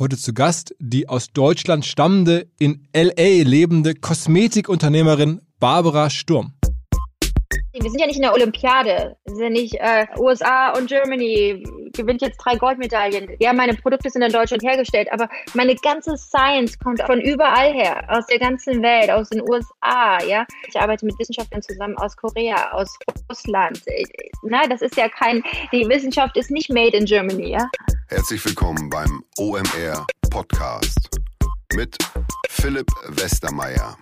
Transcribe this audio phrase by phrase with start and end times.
[0.00, 6.54] heute zu Gast die aus Deutschland stammende, in LA lebende Kosmetikunternehmerin Barbara Sturm.
[7.72, 9.16] Wir sind ja nicht in der Olympiade.
[9.26, 13.36] Wir sind nicht äh, USA und Germany gewinnt jetzt drei Goldmedaillen.
[13.38, 18.04] Ja, meine Produkte sind in Deutschland hergestellt, aber meine ganze Science kommt von überall her,
[18.08, 20.22] aus der ganzen Welt, aus den USA.
[20.26, 22.96] Ja, ich arbeite mit Wissenschaftlern zusammen aus Korea, aus
[23.28, 23.82] Russland.
[24.42, 25.42] Na, das ist ja kein.
[25.72, 27.50] Die Wissenschaft ist nicht made in Germany.
[27.50, 27.68] Ja.
[28.08, 31.08] Herzlich willkommen beim OMR Podcast
[31.74, 31.96] mit
[32.48, 33.96] Philipp Westermeier.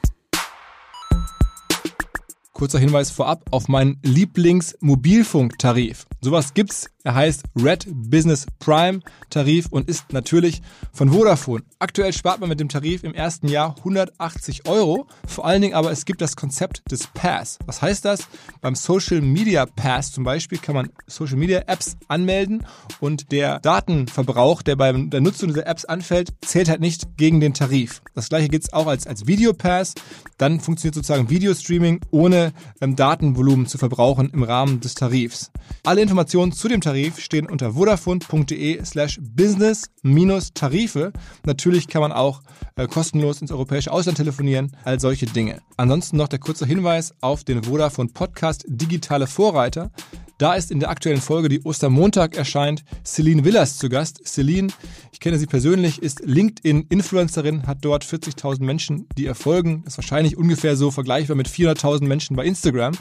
[2.59, 6.09] Kurzer Hinweis vorab auf meinen Lieblingsmobilfunktarif.
[6.21, 6.91] Sowas gibt's.
[7.09, 10.61] Er heißt Red Business Prime Tarif und ist natürlich
[10.93, 11.63] von Vodafone.
[11.79, 15.07] Aktuell spart man mit dem Tarif im ersten Jahr 180 Euro.
[15.27, 17.59] Vor allen Dingen aber es gibt das Konzept des Pass.
[17.65, 18.29] Was heißt das?
[18.61, 22.67] Beim Social Media Pass zum Beispiel kann man Social Media Apps anmelden
[23.01, 27.55] und der Datenverbrauch, der bei der Nutzung dieser Apps anfällt, zählt halt nicht gegen den
[27.55, 28.03] Tarif.
[28.15, 29.95] Das gleiche gibt's auch als, als Video Pass.
[30.37, 35.51] Dann funktioniert sozusagen Videostreaming ohne ähm, Datenvolumen zu verbrauchen im Rahmen des Tarifs.
[35.85, 41.13] Alle Informationen zu dem Tarif stehen unter vodafone.de slash business-tarife.
[41.45, 42.43] Natürlich kann man auch
[42.77, 45.61] äh, kostenlos ins europäische Ausland telefonieren, all solche Dinge.
[45.77, 49.91] Ansonsten noch der kurze Hinweis auf den Vodafone Podcast Digitale Vorreiter.
[50.39, 54.25] Da ist in der aktuellen Folge, die Ostermontag erscheint, Celine Villas zu Gast.
[54.25, 54.69] Celine,
[55.11, 59.83] ich kenne sie persönlich, ist LinkedIn-Influencerin, hat dort 40.000 Menschen, die ihr folgen.
[59.85, 62.93] Ist wahrscheinlich ungefähr so vergleichbar mit 400.000 Menschen bei Instagram.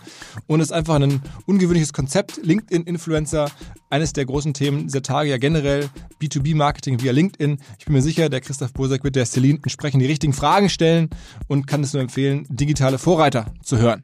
[0.47, 2.39] Und ist einfach ein ungewöhnliches Konzept.
[2.43, 3.51] LinkedIn-Influencer,
[3.91, 7.59] eines der großen Themen dieser Tage ja generell B2B-Marketing via LinkedIn.
[7.77, 11.11] Ich bin mir sicher, der Christoph Bosak wird der Celine entsprechend die richtigen Fragen stellen
[11.47, 14.01] und kann es nur empfehlen, digitale Vorreiter zu hören.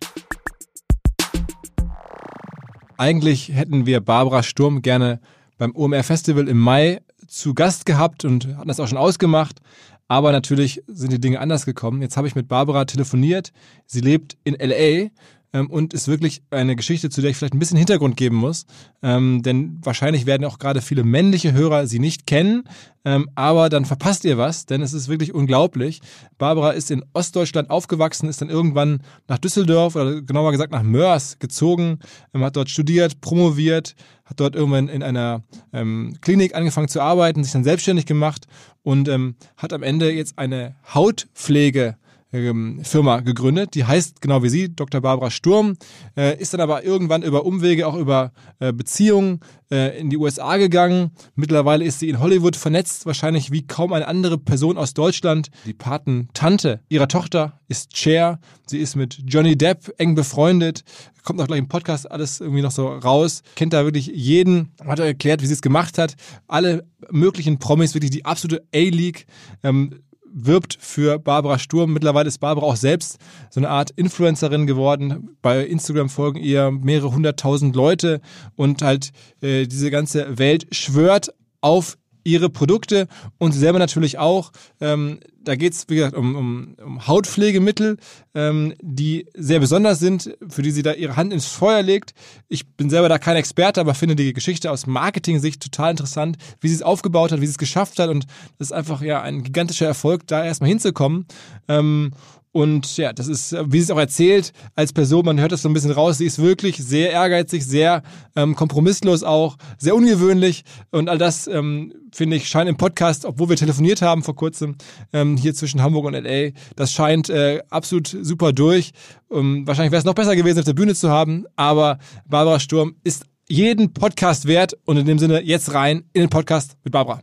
[3.03, 5.19] Eigentlich hätten wir Barbara Sturm gerne
[5.57, 9.59] beim OMR Festival im Mai zu Gast gehabt und hatten das auch schon ausgemacht.
[10.07, 12.01] Aber natürlich sind die Dinge anders gekommen.
[12.01, 13.51] Jetzt habe ich mit Barbara telefoniert.
[13.87, 15.09] Sie lebt in LA
[15.53, 18.65] ähm, und ist wirklich eine Geschichte, zu der ich vielleicht ein bisschen Hintergrund geben muss.
[19.01, 22.63] Ähm, denn wahrscheinlich werden auch gerade viele männliche Hörer sie nicht kennen,
[23.05, 26.01] ähm, aber dann verpasst ihr was, denn es ist wirklich unglaublich.
[26.37, 31.37] Barbara ist in Ostdeutschland aufgewachsen, ist dann irgendwann nach Düsseldorf oder genauer gesagt nach Mörs
[31.39, 31.99] gezogen,
[32.33, 33.95] ähm, hat dort studiert, promoviert,
[34.25, 38.47] hat dort irgendwann in einer ähm, Klinik angefangen zu arbeiten, sich dann selbstständig gemacht
[38.81, 41.97] und ähm, hat am Ende jetzt eine Hautpflege
[42.33, 43.75] ähm, Firma gegründet.
[43.75, 45.01] Die heißt genau wie sie, Dr.
[45.01, 45.77] Barbara Sturm,
[46.17, 49.39] äh, ist dann aber irgendwann über Umwege, auch über äh, Beziehungen
[49.71, 51.11] äh, in die USA gegangen.
[51.35, 55.49] Mittlerweile ist sie in Hollywood vernetzt, wahrscheinlich wie kaum eine andere Person aus Deutschland.
[55.65, 58.39] Die Patentante ihrer Tochter ist Cher.
[58.65, 60.83] Sie ist mit Johnny Depp eng befreundet.
[61.23, 63.43] Kommt auch gleich im Podcast alles irgendwie noch so raus.
[63.55, 64.73] Kennt da wirklich jeden.
[64.85, 66.15] Hat er erklärt, wie sie es gemacht hat.
[66.47, 69.25] Alle möglichen Promis, wirklich die absolute A-League.
[69.63, 70.01] Ähm,
[70.33, 71.93] wirbt für Barbara Sturm.
[71.93, 73.17] Mittlerweile ist Barbara auch selbst
[73.49, 75.37] so eine Art Influencerin geworden.
[75.41, 78.19] Bei Instagram folgen ihr mehrere hunderttausend Leute
[78.55, 79.11] und halt
[79.41, 83.07] äh, diese ganze Welt schwört auf ihre Produkte
[83.37, 84.51] und sie selber natürlich auch.
[84.79, 87.97] Ähm, da geht es, wie gesagt, um, um, um Hautpflegemittel,
[88.33, 92.13] ähm, die sehr besonders sind, für die sie da ihre Hand ins Feuer legt.
[92.47, 96.69] Ich bin selber da kein Experte, aber finde die Geschichte aus Marketing-Sicht total interessant, wie
[96.69, 98.25] sie es aufgebaut hat, wie sie es geschafft hat und
[98.57, 101.25] das ist einfach ja ein gigantischer Erfolg, da erstmal hinzukommen.
[101.67, 102.11] Ähm,
[102.53, 105.69] und ja, das ist, wie sie es auch erzählt, als Person, man hört das so
[105.69, 108.03] ein bisschen raus, sie ist wirklich sehr ehrgeizig, sehr
[108.35, 110.63] ähm, kompromisslos auch, sehr ungewöhnlich.
[110.91, 114.75] Und all das, ähm, finde ich, scheint im Podcast, obwohl wir telefoniert haben vor kurzem,
[115.13, 118.91] ähm, hier zwischen Hamburg und LA, das scheint äh, absolut super durch.
[119.31, 121.97] Ähm, wahrscheinlich wäre es noch besser gewesen, auf der Bühne zu haben, aber
[122.27, 126.77] Barbara Sturm ist jeden Podcast wert und in dem Sinne jetzt rein in den Podcast
[126.83, 127.21] mit Barbara.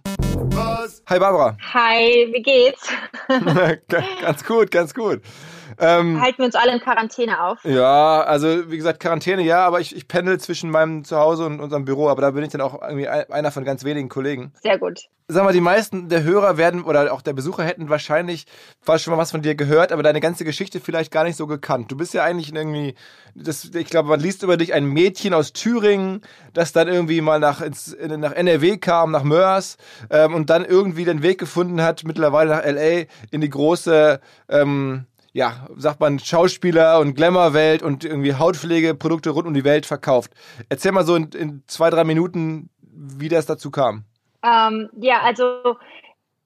[1.10, 1.56] Hi Barbara.
[1.74, 2.88] Hi, wie geht's?
[4.22, 5.22] ganz gut, ganz gut.
[5.78, 7.64] Ähm, Halten wir uns alle in Quarantäne auf?
[7.64, 11.84] Ja, also wie gesagt, Quarantäne ja, aber ich, ich pendel zwischen meinem Zuhause und unserem
[11.84, 14.52] Büro, aber da bin ich dann auch irgendwie einer von ganz wenigen Kollegen.
[14.62, 15.08] Sehr gut.
[15.32, 18.46] Sag mal, die meisten der Hörer werden oder auch der Besucher hätten wahrscheinlich
[18.80, 21.46] fast schon mal was von dir gehört, aber deine ganze Geschichte vielleicht gar nicht so
[21.46, 21.92] gekannt.
[21.92, 22.96] Du bist ja eigentlich irgendwie,
[23.36, 27.38] das, ich glaube, man liest über dich ein Mädchen aus Thüringen, das dann irgendwie mal
[27.38, 29.76] nach, ins, nach NRW kam, nach Mörs
[30.10, 35.06] ähm, und dann irgendwie den Weg gefunden hat, mittlerweile nach LA in die große ähm,
[35.32, 40.32] ja, sagt man, Schauspieler und Glamour-Welt und irgendwie Hautpflegeprodukte rund um die Welt verkauft.
[40.68, 44.04] Erzähl mal so in, in zwei, drei Minuten, wie das dazu kam.
[44.42, 45.76] Ähm, ja, also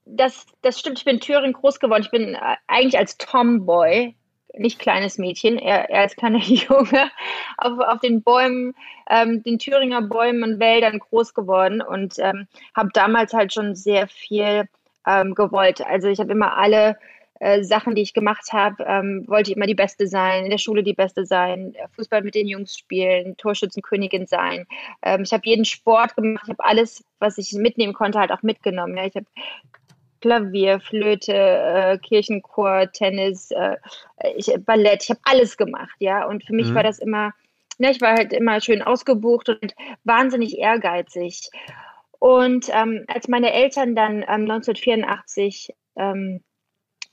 [0.05, 0.99] das, das stimmt.
[0.99, 2.03] Ich bin in Thüringen groß geworden.
[2.03, 4.15] Ich bin äh, eigentlich als Tomboy,
[4.57, 7.11] nicht kleines Mädchen, eher, eher als kleiner Junge,
[7.59, 8.75] auf, auf den Bäumen,
[9.09, 14.09] ähm, den Thüringer Bäumen und Wäldern groß geworden und ähm, habe damals halt schon sehr
[14.09, 14.69] viel
[15.07, 15.81] ähm, gewollt.
[15.85, 16.97] Also ich habe immer alle
[17.45, 20.57] äh, Sachen, die ich gemacht habe, ähm, wollte ich immer die Beste sein, in der
[20.57, 24.67] Schule die Beste sein, äh, Fußball mit den Jungs spielen, Torschützenkönigin sein.
[25.03, 28.43] Ähm, ich habe jeden Sport gemacht, ich habe alles, was ich mitnehmen konnte, halt auch
[28.43, 28.97] mitgenommen.
[28.97, 29.05] Ja.
[29.05, 29.27] Ich habe
[30.23, 33.77] Klavier, Flöte, äh, Kirchenchor, Tennis, äh,
[34.37, 36.25] ich, Ballett, ich habe alles gemacht, ja.
[36.27, 36.77] Und für mich mhm.
[36.77, 37.35] war das immer,
[37.77, 39.75] ne, ich war halt immer schön ausgebucht und
[40.05, 41.51] wahnsinnig ehrgeizig.
[42.19, 46.41] Und ähm, als meine Eltern dann ähm, 1984 ähm,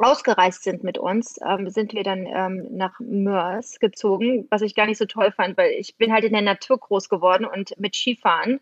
[0.04, 4.86] ausgereist sind mit uns, ähm, sind wir dann ähm, nach Mörs gezogen, was ich gar
[4.86, 7.96] nicht so toll fand, weil ich bin halt in der Natur groß geworden und mit
[7.96, 8.60] Skifahren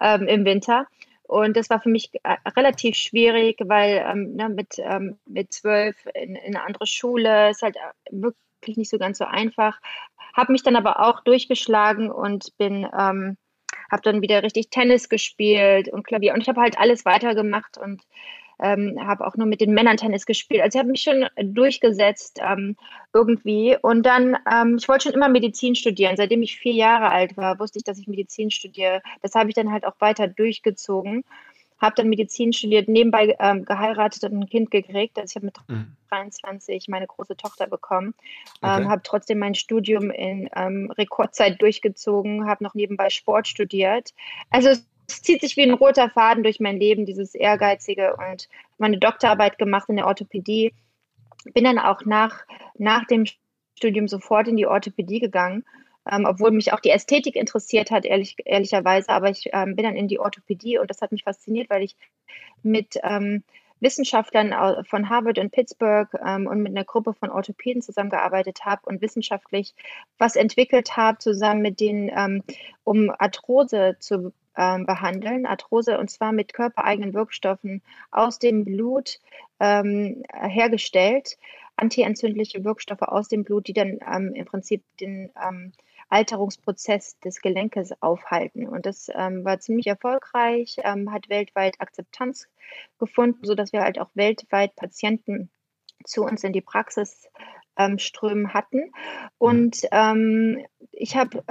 [0.00, 0.86] ähm, im Winter.
[1.26, 5.96] Und das war für mich äh, relativ schwierig, weil ähm, ne, mit, ähm, mit zwölf
[6.14, 7.80] in, in, eine andere Schule ist halt äh,
[8.10, 9.80] wirklich nicht so ganz so einfach.
[10.34, 13.38] Habe mich dann aber auch durchgeschlagen und bin, ähm,
[13.90, 18.02] habe dann wieder richtig Tennis gespielt und Klavier und ich habe halt alles weitergemacht und
[18.62, 20.62] ähm, habe auch nur mit den Männern Tennis gespielt.
[20.62, 22.76] Also ich habe mich schon durchgesetzt ähm,
[23.12, 23.76] irgendwie.
[23.80, 26.16] Und dann, ähm, ich wollte schon immer Medizin studieren.
[26.16, 29.02] Seitdem ich vier Jahre alt war, wusste ich, dass ich Medizin studiere.
[29.22, 31.24] Das habe ich dann halt auch weiter durchgezogen.
[31.80, 35.18] Habe dann Medizin studiert, nebenbei ähm, geheiratet und ein Kind gekriegt.
[35.18, 35.96] Also ich habe mit mhm.
[36.10, 38.14] 23 meine große Tochter bekommen.
[38.62, 38.88] Ähm, okay.
[38.88, 44.14] habe trotzdem mein Studium in ähm, Rekordzeit durchgezogen, habe noch nebenbei Sport studiert.
[44.50, 48.48] Also es zieht sich wie ein roter Faden durch mein Leben, dieses Ehrgeizige und
[48.78, 50.72] meine Doktorarbeit gemacht in der Orthopädie.
[51.52, 52.44] Bin dann auch nach,
[52.78, 53.24] nach dem
[53.76, 55.64] Studium sofort in die Orthopädie gegangen,
[56.10, 59.10] ähm, obwohl mich auch die Ästhetik interessiert hat, ehrlich, ehrlicherweise.
[59.10, 61.96] Aber ich ähm, bin dann in die Orthopädie und das hat mich fasziniert, weil ich
[62.62, 63.42] mit ähm,
[63.80, 69.02] Wissenschaftlern von Harvard und Pittsburgh ähm, und mit einer Gruppe von Orthopäden zusammengearbeitet habe und
[69.02, 69.74] wissenschaftlich
[70.16, 72.42] was entwickelt habe, zusammen mit denen, ähm,
[72.84, 79.18] um Arthrose zu ähm, behandeln, Arthrose, und zwar mit körpereigenen Wirkstoffen aus dem Blut
[79.60, 81.36] ähm, hergestellt,
[81.76, 85.72] antientzündliche Wirkstoffe aus dem Blut, die dann ähm, im Prinzip den ähm,
[86.08, 88.68] Alterungsprozess des Gelenkes aufhalten.
[88.68, 92.46] Und das ähm, war ziemlich erfolgreich, ähm, hat weltweit Akzeptanz
[92.98, 95.50] gefunden, sodass wir halt auch weltweit Patienten
[96.04, 97.28] zu uns in die Praxis
[97.96, 98.78] strömen hatten.
[98.78, 98.92] Mhm.
[99.38, 99.88] Und
[100.92, 101.42] ich habe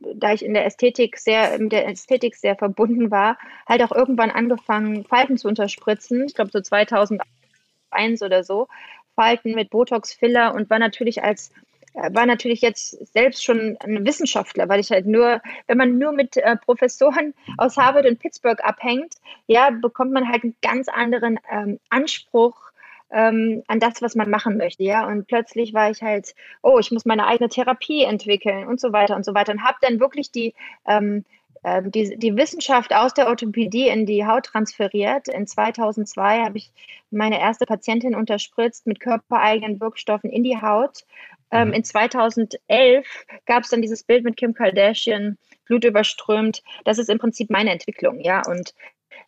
[0.00, 4.30] da ich in der Ästhetik sehr, mit der Ästhetik sehr verbunden war, halt auch irgendwann
[4.30, 6.24] angefangen, Falten zu unterspritzen.
[6.24, 8.68] Ich glaube so 2001 oder so.
[9.14, 11.50] Falten mit Botox, Filler und war natürlich als
[11.94, 16.12] äh, war natürlich jetzt selbst schon ein Wissenschaftler, weil ich halt nur, wenn man nur
[16.12, 19.14] mit äh, Professoren aus Harvard und Pittsburgh abhängt,
[19.46, 22.67] ja, bekommt man halt einen ganz anderen ähm, Anspruch
[23.10, 25.06] ähm, an das, was man machen möchte, ja.
[25.06, 29.16] Und plötzlich war ich halt, oh, ich muss meine eigene Therapie entwickeln und so weiter
[29.16, 30.54] und so weiter und habe dann wirklich die
[30.86, 31.24] ähm,
[31.64, 35.28] ähm, die, die Wissenschaft aus der Orthopädie in die Haut transferiert.
[35.28, 36.72] In 2002 habe ich
[37.10, 41.04] meine erste Patientin unterspritzt mit körpereigenen Wirkstoffen in die Haut.
[41.50, 41.74] Ähm, mhm.
[41.74, 43.06] in 2011
[43.46, 46.62] gab es dann dieses Bild mit Kim Kardashian, blutüberströmt.
[46.84, 48.42] Das ist im Prinzip meine Entwicklung, ja.
[48.46, 48.74] Und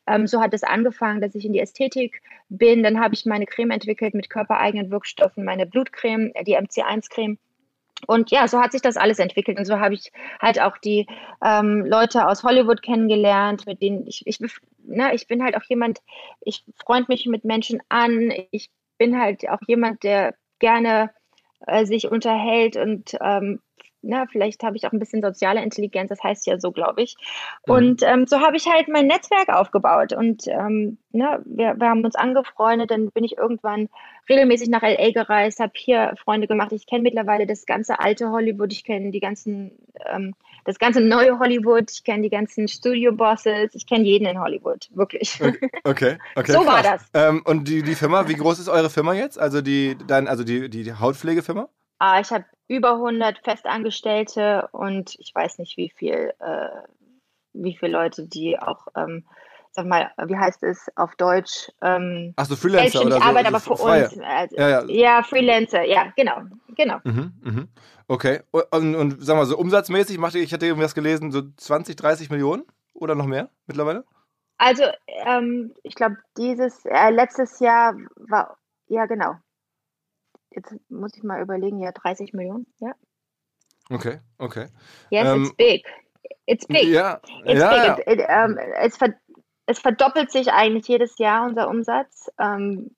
[0.07, 2.83] ähm, so hat es angefangen, dass ich in die Ästhetik bin.
[2.83, 7.39] Dann habe ich meine Creme entwickelt mit körpereigenen Wirkstoffen, meine Blutcreme, äh, die MC1-Creme.
[8.07, 9.59] Und ja, so hat sich das alles entwickelt.
[9.59, 10.11] Und so habe ich
[10.41, 11.07] halt auch die
[11.45, 14.41] ähm, Leute aus Hollywood kennengelernt, mit denen ich, ich,
[14.85, 16.01] ne, ich bin halt auch jemand,
[16.41, 18.33] ich freund mich mit Menschen an.
[18.51, 21.11] Ich bin halt auch jemand, der gerne
[21.67, 23.61] äh, sich unterhält und ähm,
[24.03, 27.17] na, vielleicht habe ich auch ein bisschen soziale Intelligenz, das heißt ja so, glaube ich.
[27.67, 27.75] Mhm.
[27.75, 32.05] Und ähm, so habe ich halt mein Netzwerk aufgebaut und ähm, ne, wir, wir haben
[32.05, 33.89] uns angefreundet, dann bin ich irgendwann
[34.29, 36.73] regelmäßig nach LA gereist, habe hier Freunde gemacht.
[36.73, 39.73] Ich kenne mittlerweile das ganze alte Hollywood, ich kenne die ganzen,
[40.07, 44.89] ähm, das ganze neue Hollywood, ich kenne die ganzen Studio-Bosses, ich kenne jeden in Hollywood,
[44.95, 45.41] wirklich.
[45.41, 46.19] Okay, okay.
[46.37, 47.05] okay so war das.
[47.13, 49.39] Ähm, und die, die Firma, wie groß ist eure Firma jetzt?
[49.39, 51.69] Also die, dein, also die, die Hautpflegefirma?
[51.99, 56.69] Ah, ich habe über 100 Festangestellte und ich weiß nicht, wie viel, äh,
[57.53, 59.25] wie viele Leute, die auch, ähm,
[59.73, 61.69] sag mal, wie heißt es auf Deutsch?
[61.83, 63.23] Ähm, Ach so, Freelancer oder so.
[63.23, 64.05] Arbeit, aber für Freie.
[64.05, 64.21] uns.
[64.21, 64.85] Also, ja, ja.
[64.85, 66.43] ja, Freelancer, ja, genau,
[66.77, 66.99] genau.
[67.03, 67.69] Mhm, mhm.
[68.07, 71.97] Okay, und, und sag mal, so umsatzmäßig, macht ihr, ich hatte irgendwas gelesen, so 20,
[71.97, 72.63] 30 Millionen
[72.95, 74.05] oder noch mehr mittlerweile?
[74.59, 74.85] Also,
[75.27, 79.35] ähm, ich glaube, dieses, äh, letztes Jahr war, ja, genau,
[80.51, 82.95] jetzt muss ich mal überlegen, ja, 30 Millionen, ja.
[83.91, 84.69] Okay, okay.
[85.11, 85.85] Yes, ähm, it's big.
[86.47, 86.89] It's big.
[86.89, 88.07] Ja, it's ja, big.
[88.07, 89.15] It, it, um, es, ver
[89.67, 92.93] es, verdoppelt sich eigentlich jedes Jahr unser Umsatz, ähm,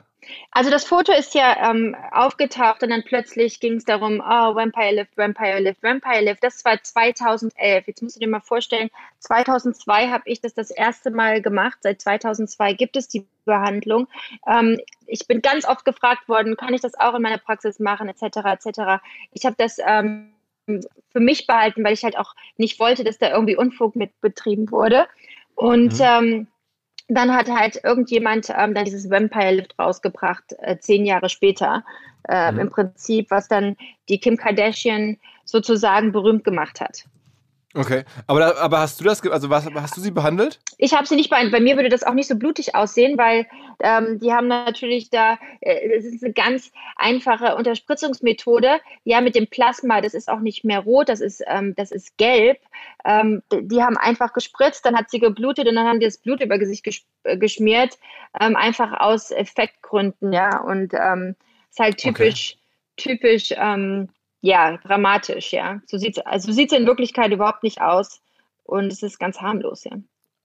[0.50, 4.92] Also das Foto ist ja ähm, aufgetaucht und dann plötzlich ging es darum, oh, Vampire
[4.92, 6.42] Lift, Vampire Lift, Vampire Lift.
[6.42, 7.86] Das war 2011.
[7.86, 11.78] Jetzt musst du dir mal vorstellen, 2002 habe ich das das erste Mal gemacht.
[11.82, 14.08] Seit 2002 gibt es die Behandlung.
[14.46, 18.08] Ähm, ich bin ganz oft gefragt worden, kann ich das auch in meiner Praxis machen,
[18.08, 19.02] etc., etc.
[19.32, 20.32] Ich habe das ähm,
[20.66, 24.70] für mich behalten, weil ich halt auch nicht wollte, dass da irgendwie Unfug mit betrieben
[24.70, 25.06] wurde.
[25.54, 26.04] Und mhm.
[26.04, 26.46] ähm,
[27.08, 31.82] dann hat halt irgendjemand ähm, dann dieses Vampire Lift rausgebracht, äh, zehn Jahre später.
[32.28, 32.58] Äh, mhm.
[32.60, 33.76] Im Prinzip, was dann
[34.08, 37.04] die Kim Kardashian sozusagen berühmt gemacht hat.
[37.74, 40.58] Okay, aber, da, aber hast du das, also was, hast du sie behandelt?
[40.78, 41.52] Ich habe sie nicht behandelt.
[41.52, 43.46] Bei mir würde das auch nicht so blutig aussehen, weil
[43.80, 48.80] ähm, die haben natürlich da, äh, es ist eine ganz einfache Unterspritzungsmethode.
[49.04, 52.16] Ja, mit dem Plasma, das ist auch nicht mehr rot, das ist, ähm, das ist
[52.16, 52.58] gelb.
[53.04, 56.40] Ähm, die haben einfach gespritzt, dann hat sie geblutet und dann haben die das Blut
[56.40, 57.98] über Gesicht ges äh, geschmiert,
[58.40, 60.58] ähm, einfach aus Effektgründen, ja.
[60.62, 61.36] Und ähm,
[61.70, 62.56] ist halt typisch,
[62.96, 63.18] okay.
[63.18, 64.08] typisch ähm,
[64.40, 65.80] ja, dramatisch, ja.
[65.86, 68.20] So sieht es also sieht's in Wirklichkeit überhaupt nicht aus.
[68.64, 69.92] Und es ist ganz harmlos, ja.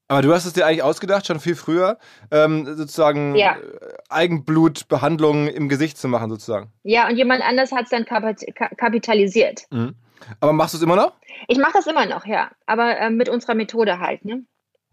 [0.07, 1.97] Aber du hast es dir eigentlich ausgedacht, schon viel früher,
[2.31, 3.55] ähm, sozusagen ja.
[3.55, 6.71] Äh, Eigenblutbehandlungen im Gesicht zu machen, sozusagen.
[6.83, 9.63] Ja, und jemand anders hat es dann kapitalisiert.
[9.71, 9.95] Mhm.
[10.39, 11.13] Aber machst du es immer noch?
[11.47, 12.51] Ich mache das immer noch, ja.
[12.65, 14.45] Aber äh, mit unserer Methode halt, ne?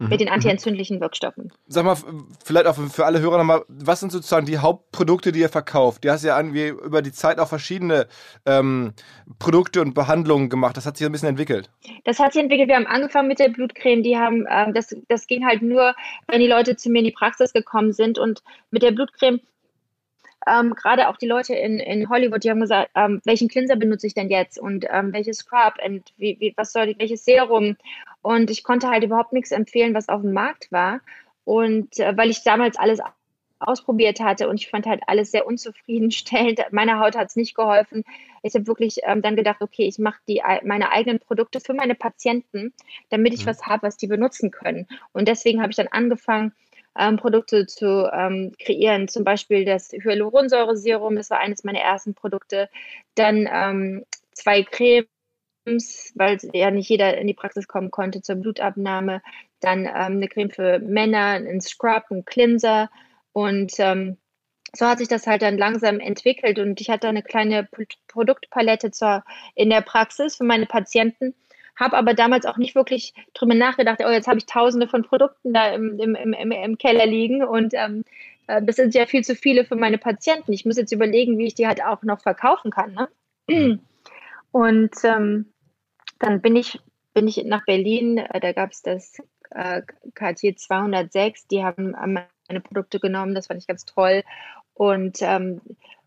[0.09, 0.33] Mit den mhm.
[0.33, 1.51] antientzündlichen Wirkstoffen.
[1.67, 1.97] Sag mal,
[2.43, 6.03] vielleicht auch für alle Hörer nochmal, was sind sozusagen die Hauptprodukte, die ihr verkauft?
[6.03, 8.07] Du hast ja irgendwie über die Zeit auch verschiedene
[8.45, 8.93] ähm,
[9.39, 10.77] Produkte und Behandlungen gemacht.
[10.77, 11.69] Das hat sich ein bisschen entwickelt.
[12.03, 12.69] Das hat sich entwickelt.
[12.69, 14.03] Wir haben angefangen mit der Blutcreme.
[14.03, 15.93] Die haben, ähm, das, das ging halt nur,
[16.27, 18.17] wenn die Leute zu mir in die Praxis gekommen sind.
[18.17, 19.39] Und mit der Blutcreme
[20.47, 24.07] ähm, gerade auch die Leute in, in Hollywood, die haben gesagt, ähm, welchen Cleanser benutze
[24.07, 27.77] ich denn jetzt und ähm, welches Scrub und wie, wie, was soll ich, welches Serum.
[28.21, 31.01] Und ich konnte halt überhaupt nichts empfehlen, was auf dem Markt war.
[31.43, 32.99] Und äh, weil ich damals alles
[33.61, 36.59] ausprobiert hatte und ich fand halt alles sehr unzufriedenstellend.
[36.71, 38.03] Meiner Haut hat es nicht geholfen.
[38.43, 40.19] Ich habe wirklich ähm, dann gedacht, okay, ich mache
[40.63, 42.73] meine eigenen Produkte für meine Patienten,
[43.09, 43.49] damit ich mhm.
[43.49, 44.87] was habe, was die benutzen können.
[45.13, 46.53] Und deswegen habe ich dann angefangen,
[46.97, 49.07] ähm, Produkte zu ähm, kreieren.
[49.07, 52.69] Zum Beispiel das Hyaluronsäure-Serum, das war eines meiner ersten Produkte.
[53.15, 55.07] Dann ähm, zwei Cremes,
[55.65, 59.21] weil ja nicht jeder in die Praxis kommen konnte zur Blutabnahme.
[59.59, 62.89] Dann ähm, eine Creme für Männer, ein Scrub, ein Cleanser.
[63.33, 64.17] Und ähm,
[64.73, 67.67] so hat sich das halt dann langsam entwickelt und ich hatte eine kleine
[68.07, 69.23] Produktpalette zur,
[69.55, 71.35] in der Praxis für meine Patienten
[71.75, 75.53] habe aber damals auch nicht wirklich drüber nachgedacht, oh, jetzt habe ich tausende von Produkten
[75.53, 78.03] da im, im, im, im Keller liegen und ähm,
[78.47, 80.53] äh, das sind ja viel zu viele für meine Patienten.
[80.53, 82.93] Ich muss jetzt überlegen, wie ich die halt auch noch verkaufen kann.
[83.47, 83.79] Ne?
[84.51, 85.53] Und ähm,
[86.19, 86.79] dann bin ich,
[87.13, 89.17] bin ich nach Berlin, äh, da gab es das
[89.51, 89.81] äh,
[90.13, 94.23] Cartier 206, die haben meine Produkte genommen, das fand ich ganz toll.
[94.73, 95.61] Und ähm,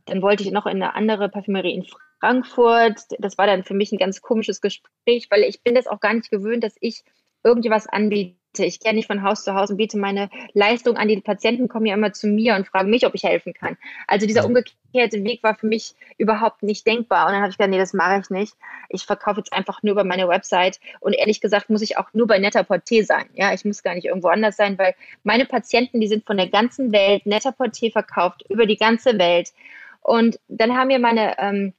[0.07, 1.87] dann wollte ich noch in eine andere Parfümerie in
[2.21, 3.01] Frankfurt.
[3.19, 6.15] Das war dann für mich ein ganz komisches Gespräch, weil ich bin das auch gar
[6.15, 7.05] nicht gewöhnt, dass ich
[7.43, 8.37] irgendwas anbiete.
[8.59, 11.09] Ich gehe nicht von Haus zu Haus und biete meine Leistung an.
[11.09, 13.77] Die Patienten kommen ja immer zu mir und fragen mich, ob ich helfen kann.
[14.07, 17.27] Also dieser umgekehrte Weg war für mich überhaupt nicht denkbar.
[17.27, 18.55] Und dann habe ich gesagt, nee, das mache ich nicht.
[18.89, 20.79] Ich verkaufe jetzt einfach nur über meine Website.
[21.01, 23.27] Und ehrlich gesagt muss ich auch nur bei Netter Porté sein.
[23.35, 26.49] Ja, ich muss gar nicht irgendwo anders sein, weil meine Patienten, die sind von der
[26.49, 29.53] ganzen Welt Netter Porté verkauft, über die ganze Welt.
[30.01, 31.73] Und dann haben mir meine ähm,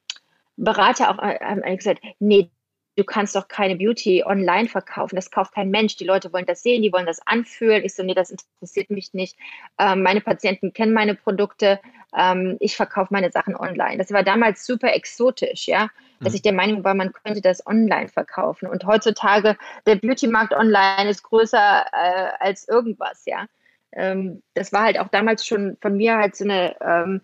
[0.57, 2.49] Berater auch äh, gesagt, nee,
[2.95, 5.15] du kannst doch keine Beauty online verkaufen.
[5.15, 5.95] Das kauft kein Mensch.
[5.97, 7.83] Die Leute wollen das sehen, die wollen das anfühlen.
[7.83, 9.37] Ich so, nee, das interessiert mich nicht.
[9.77, 11.79] Ähm, meine Patienten kennen meine Produkte.
[12.17, 13.97] Ähm, ich verkaufe meine Sachen online.
[13.97, 15.89] Das war damals super exotisch, ja,
[16.21, 16.35] dass mhm.
[16.35, 18.67] ich der Meinung war, man könnte das online verkaufen.
[18.67, 23.45] Und heutzutage, der Beauty-Markt online ist größer äh, als irgendwas, ja.
[23.91, 27.21] Ähm, das war halt auch damals schon von mir halt so eine ähm,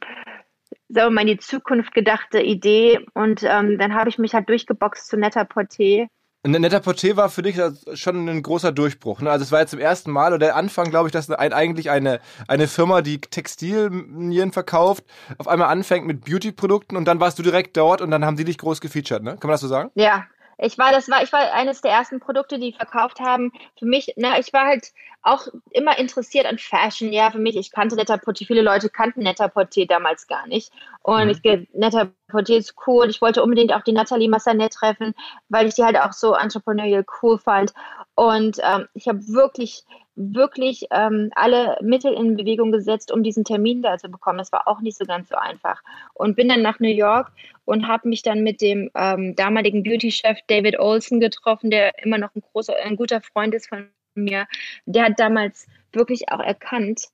[0.94, 3.00] sagen mal, in die Zukunft gedachte Idee.
[3.14, 6.08] Und ähm, dann habe ich mich halt durchgeboxt zu Netter Porté.
[6.44, 7.60] Netter Porté war für dich
[7.94, 9.22] schon ein großer Durchbruch.
[9.22, 9.30] Ne?
[9.30, 11.92] Also es war jetzt zum ersten Mal oder der Anfang, glaube ich, dass ein, eigentlich
[11.92, 15.04] eine, eine Firma, die Textilien verkauft,
[15.38, 18.46] auf einmal anfängt mit Beauty-Produkten und dann warst du direkt dort und dann haben sie
[18.46, 19.32] dich groß gefeatured, ne?
[19.32, 19.92] Kann man das so sagen?
[19.94, 20.26] Ja,
[20.64, 23.52] ich war, das war, ich war eines der ersten Produkte, die verkauft haben.
[23.78, 24.92] Für mich, na, ich war halt
[25.24, 27.14] auch immer interessiert an Fashion.
[27.14, 30.72] Ja, für mich, ich kannte Net-a-Porter, viele Leute kannten Net-a-Porter damals gar nicht.
[31.04, 31.30] Und mhm.
[31.44, 33.10] ich Net-a-Porter ist cool.
[33.10, 35.14] Ich wollte unbedingt auch die Nathalie Massanet treffen,
[35.50, 37.74] weil ich die halt auch so entrepreneurial cool fand.
[38.16, 39.84] Und ähm, ich habe wirklich,
[40.16, 44.40] wirklich ähm, alle Mittel in Bewegung gesetzt, um diesen Termin da zu bekommen.
[44.40, 45.82] Das war auch nicht so ganz so einfach.
[46.14, 47.32] Und bin dann nach New York
[47.66, 52.36] und habe mich dann mit dem ähm, damaligen Beauty-Chef David Olson getroffen, der immer noch
[52.36, 54.48] ein großer, ein guter Freund ist von mir,
[54.86, 57.08] der hat damals wirklich auch erkannt,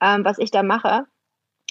[0.00, 1.06] ähm, was ich da mache.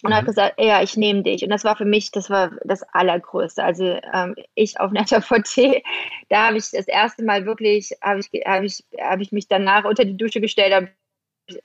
[0.01, 0.15] Und mhm.
[0.15, 1.43] hat gesagt, ja, ich nehme dich.
[1.43, 3.63] Und das war für mich, das war das Allergrößte.
[3.63, 5.83] Also ähm, ich auf Netter VT,
[6.29, 9.83] da habe ich das erste Mal wirklich, habe ich, hab ich, hab ich mich danach
[9.83, 10.89] unter die Dusche gestellt, habe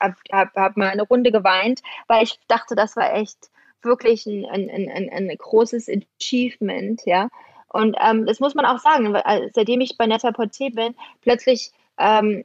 [0.00, 3.50] hab, hab, hab mal eine Runde geweint, weil ich dachte, das war echt
[3.82, 7.28] wirklich ein, ein, ein, ein großes Achievement, ja.
[7.68, 10.94] Und ähm, das muss man auch sagen, weil, äh, seitdem ich bei Netter Porté bin,
[11.20, 12.44] plötzlich ähm,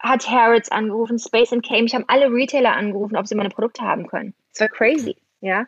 [0.00, 3.82] hat Harrods angerufen, Space and Came, ich habe alle Retailer angerufen, ob sie meine Produkte
[3.82, 4.34] haben können.
[4.52, 5.66] Das war crazy, ja.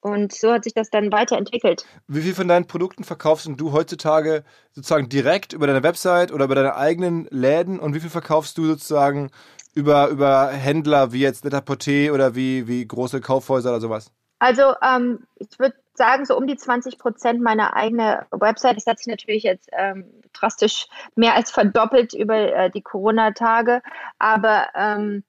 [0.00, 1.84] Und so hat sich das dann weiterentwickelt.
[2.06, 6.54] Wie viel von deinen Produkten verkaufst du heutzutage sozusagen direkt über deine Website oder über
[6.54, 9.30] deine eigenen Läden und wie viel verkaufst du sozusagen
[9.74, 14.12] über, über Händler wie jetzt Net-a-Porter oder wie, wie große Kaufhäuser oder sowas?
[14.38, 18.76] Also ähm, ich würde sagen, so um die 20 Prozent meiner eigenen Website.
[18.76, 23.82] Das hat sich natürlich jetzt ähm, drastisch mehr als verdoppelt über äh, die Corona-Tage.
[24.18, 25.24] Aber ähm,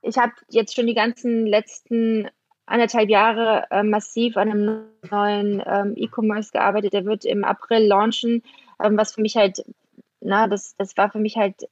[0.00, 2.30] ich habe jetzt schon die ganzen letzten
[2.66, 6.94] anderthalb Jahre äh, massiv an einem neuen ähm, E-Commerce gearbeitet.
[6.94, 8.42] Der wird im April launchen,
[8.82, 9.64] ähm, was für mich halt,
[10.20, 11.68] na, das, das war für mich halt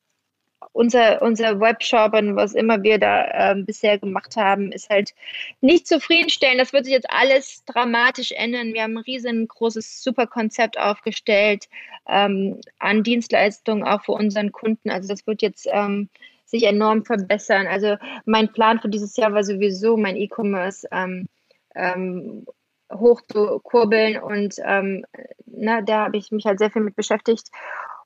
[0.73, 5.15] unser, unser Webshop und was immer wir da äh, bisher gemacht haben, ist halt
[5.61, 6.61] nicht zufriedenstellend.
[6.61, 8.73] Das wird sich jetzt alles dramatisch ändern.
[8.73, 11.69] Wir haben ein riesengroßes, super Konzept aufgestellt
[12.09, 14.91] ähm, an Dienstleistungen auch für unseren Kunden.
[14.91, 16.09] Also das wird jetzt ähm,
[16.45, 17.67] sich enorm verbessern.
[17.67, 21.27] Also mein Plan für dieses Jahr war sowieso, mein E-Commerce ähm,
[21.75, 22.47] ähm,
[22.93, 25.05] hoch und ähm,
[25.47, 27.49] na, da habe ich mich halt sehr viel mit beschäftigt.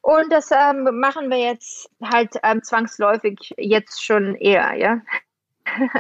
[0.07, 5.01] Und das ähm, machen wir jetzt halt ähm, zwangsläufig jetzt schon eher, ja.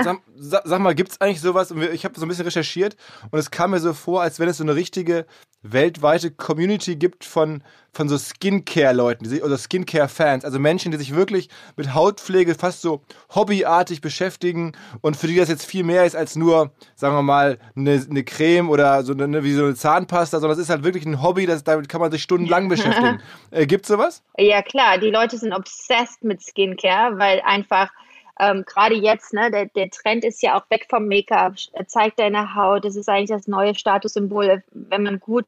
[0.01, 1.73] Sag, sag, mal, gibt es eigentlich sowas?
[1.93, 2.97] Ich habe so ein bisschen recherchiert
[3.31, 5.27] und es kam mir so vor, als wenn es so eine richtige
[5.63, 10.45] weltweite Community gibt von, von so Skincare-Leuten oder Skincare-Fans.
[10.45, 13.03] Also Menschen, die sich wirklich mit Hautpflege fast so
[13.35, 17.59] hobbyartig beschäftigen und für die das jetzt viel mehr ist als nur, sagen wir mal,
[17.75, 21.07] eine, eine Creme oder so eine, wie so eine Zahnpasta, sondern es ist halt wirklich
[21.07, 23.21] ein Hobby, das, damit kann man sich stundenlang beschäftigen.
[23.51, 24.23] äh, es sowas?
[24.39, 24.99] Ja, klar.
[24.99, 27.91] Die Leute sind obsessed mit Skincare, weil einfach
[28.39, 31.55] ähm, gerade jetzt, ne, der, der Trend ist ja auch weg vom Make-up,
[31.87, 35.47] zeigt deine Haut, das ist eigentlich das neue Statussymbol, wenn man gute,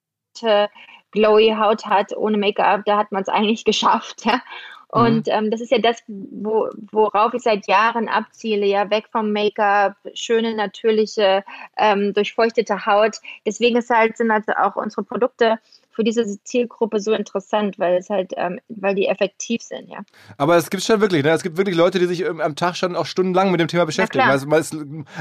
[1.10, 4.40] glowy Haut hat, ohne Make-up, da hat man es eigentlich geschafft, ja.
[4.90, 5.32] Und mhm.
[5.32, 9.96] ähm, das ist ja das, wo, worauf ich seit Jahren abziele, ja, weg vom Make-up,
[10.14, 11.44] schöne, natürliche,
[11.76, 13.16] ähm, durchfeuchtete Haut.
[13.44, 15.58] Deswegen ist halt, sind also auch unsere Produkte
[15.98, 19.98] für diese Zielgruppe so interessant, weil es halt, ähm, weil die effektiv sind, ja.
[20.36, 21.30] Aber es gibt schon wirklich, ne?
[21.30, 23.84] Es gibt wirklich Leute, die sich ähm, am Tag schon auch stundenlang mit dem Thema
[23.84, 24.22] beschäftigen.
[24.22, 24.46] Also,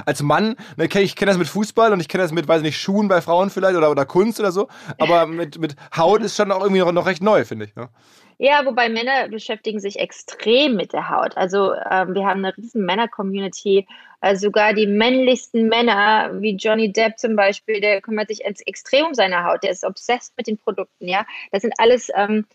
[0.05, 2.79] als Mann, ne, ich kenne das mit Fußball und ich kenne das mit, weiß nicht,
[2.79, 4.67] Schuhen bei Frauen vielleicht oder, oder Kunst oder so.
[4.99, 7.75] Aber mit, mit Haut ist schon auch irgendwie noch, noch recht neu, finde ich.
[7.75, 7.89] Ne?
[8.37, 11.35] Ja, wobei Männer beschäftigen sich extrem mit der Haut.
[11.35, 13.87] Also ähm, wir haben eine riesen Männer-Community.
[14.19, 19.13] Also sogar die männlichsten Männer, wie Johnny Depp zum Beispiel, der kümmert sich extrem um
[19.13, 19.63] seine Haut.
[19.63, 21.07] Der ist obsessed mit den Produkten.
[21.07, 22.45] Ja, das sind alles ähm,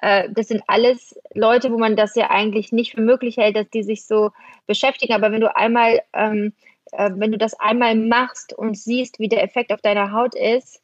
[0.00, 3.68] äh, das sind alles Leute, wo man das ja eigentlich nicht für möglich hält, dass
[3.70, 4.30] die sich so
[4.66, 5.12] beschäftigen.
[5.14, 6.52] Aber wenn du einmal, ähm,
[6.92, 10.82] äh, wenn du das einmal machst und siehst, wie der Effekt auf deiner Haut ist,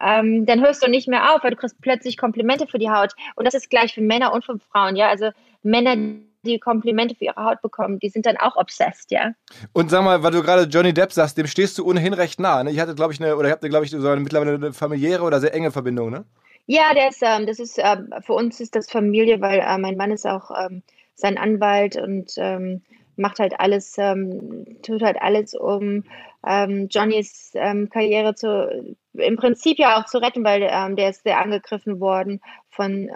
[0.00, 3.12] ähm, dann hörst du nicht mehr auf, weil du kriegst plötzlich Komplimente für die Haut.
[3.36, 5.08] Und das ist gleich für Männer und für Frauen, ja.
[5.08, 5.30] Also
[5.62, 5.96] Männer,
[6.44, 9.32] die Komplimente für ihre Haut bekommen, die sind dann auch obsessed, ja.
[9.72, 12.62] Und sag mal, weil du gerade Johnny Depp sagst, dem stehst du ohnehin recht nah.
[12.62, 12.70] Ne?
[12.70, 15.22] Ich hatte, glaube ich, eine, oder ihr habt, glaube ich, so eine, mittlerweile eine familiäre
[15.22, 16.24] oder sehr enge Verbindung, ne?
[16.66, 19.96] Ja, der ist, ähm, das ist, ähm, für uns ist das Familie, weil äh, mein
[19.96, 20.82] Mann ist auch ähm,
[21.14, 22.82] sein Anwalt und ähm,
[23.16, 26.04] macht halt alles, ähm, tut halt alles, um
[26.46, 31.40] ähm, Johnnys ähm, Karriere zu, im Prinzip ja auch zu retten, weil der ist sehr
[31.40, 33.10] angegriffen worden von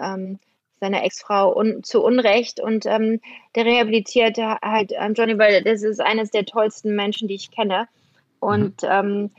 [0.79, 3.19] seiner Ex-Frau un zu Unrecht und ähm,
[3.55, 7.87] der rehabilitiert halt ähm, Johnny, weil das ist eines der tollsten Menschen, die ich kenne.
[8.39, 9.31] Und mhm.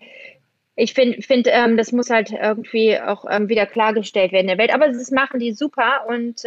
[0.74, 4.74] ich finde, find, das muss halt irgendwie auch wieder klargestellt werden in der Welt.
[4.74, 6.42] Aber das machen die super und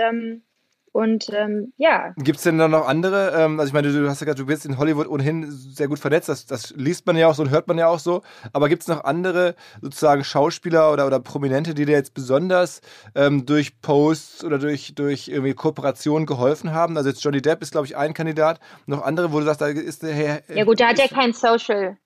[0.94, 2.14] und ähm, ja.
[2.18, 3.32] Gibt es denn da noch andere?
[3.38, 6.00] Ähm, also ich meine, du hast ja gesagt, du bist in Hollywood ohnehin sehr gut
[6.00, 6.28] vernetzt.
[6.28, 8.24] Das, das liest man ja auch so und hört man ja auch so.
[8.52, 12.82] Aber gibt es noch andere sozusagen Schauspieler oder, oder Prominente, die dir jetzt besonders
[13.16, 16.98] ähm, durch Posts oder durch, durch irgendwie Kooperationen geholfen haben?
[16.98, 18.60] Also jetzt Johnny Depp ist, glaube ich, ein Kandidat.
[18.86, 20.42] Noch andere, wo du sagst, da ist der Herr.
[20.54, 21.98] Ja gut, der hat ja kein Social.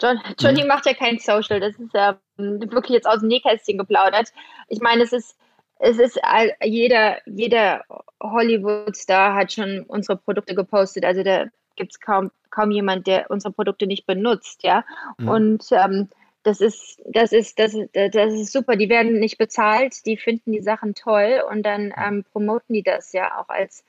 [0.00, 0.68] John, Johnny mhm.
[0.68, 1.60] macht ja kein Social.
[1.60, 4.32] Das ist ja wirklich jetzt aus dem Nähkästchen geplaudert.
[4.68, 5.36] Ich meine, es ist
[5.80, 6.20] es ist
[6.62, 7.84] jeder, jeder
[8.22, 11.04] Hollywood-Star hat schon unsere Produkte gepostet.
[11.04, 14.84] Also da gibt es kaum, kaum jemand, der unsere Produkte nicht benutzt, ja.
[15.18, 15.28] Mhm.
[15.28, 16.08] Und ähm,
[16.42, 18.76] das ist, das ist, das ist, das ist super.
[18.76, 23.12] Die werden nicht bezahlt, die finden die Sachen toll und dann ähm, promoten die das
[23.12, 23.84] ja auch als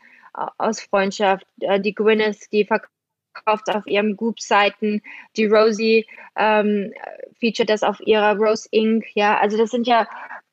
[0.57, 1.45] aus Freundschaft.
[1.59, 5.01] Äh, die Gwyneth, die verkauft auf ihren Goop-Seiten,
[5.35, 6.05] die Rosie
[6.37, 6.93] ähm,
[7.39, 9.05] featuret das auf ihrer Rose Inc.
[9.13, 10.07] Ja, also das sind ja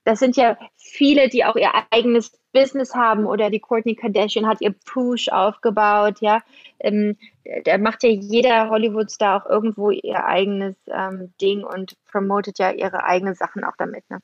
[0.09, 4.63] das sind ja viele, die auch ihr eigenes Business haben oder die Courtney Kardashian hat
[4.63, 6.41] ihr Push aufgebaut, ja.
[6.81, 7.19] Ähm,
[7.65, 13.05] da macht ja jeder Hollywood-Star auch irgendwo ihr eigenes ähm, Ding und promotet ja ihre
[13.05, 14.21] eigenen Sachen auch damit, ne?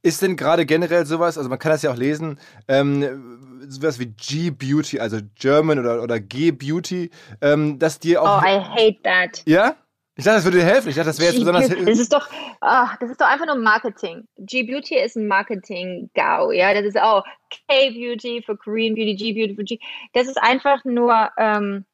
[0.00, 4.06] Ist denn gerade generell sowas, also man kann das ja auch lesen, ähm, sowas wie
[4.06, 7.10] G-Beauty, also German oder, oder G-Beauty,
[7.42, 8.42] ähm, dass dir auch.
[8.42, 9.42] Oh, I hate that.
[9.44, 9.76] Ja?
[10.16, 10.88] Ich dachte, das würde dir helfen.
[10.88, 11.68] Ich dachte, das wäre jetzt besonders.
[11.68, 12.28] Das ist doch,
[12.60, 14.28] ach, das ist doch einfach nur Marketing.
[14.38, 16.72] G-Beauty ist ein Marketing-GAU, ja.
[16.72, 19.78] Das ist auch K-Beauty für Korean Beauty, G-Beauty für G.
[20.12, 21.84] Das ist einfach nur ähm,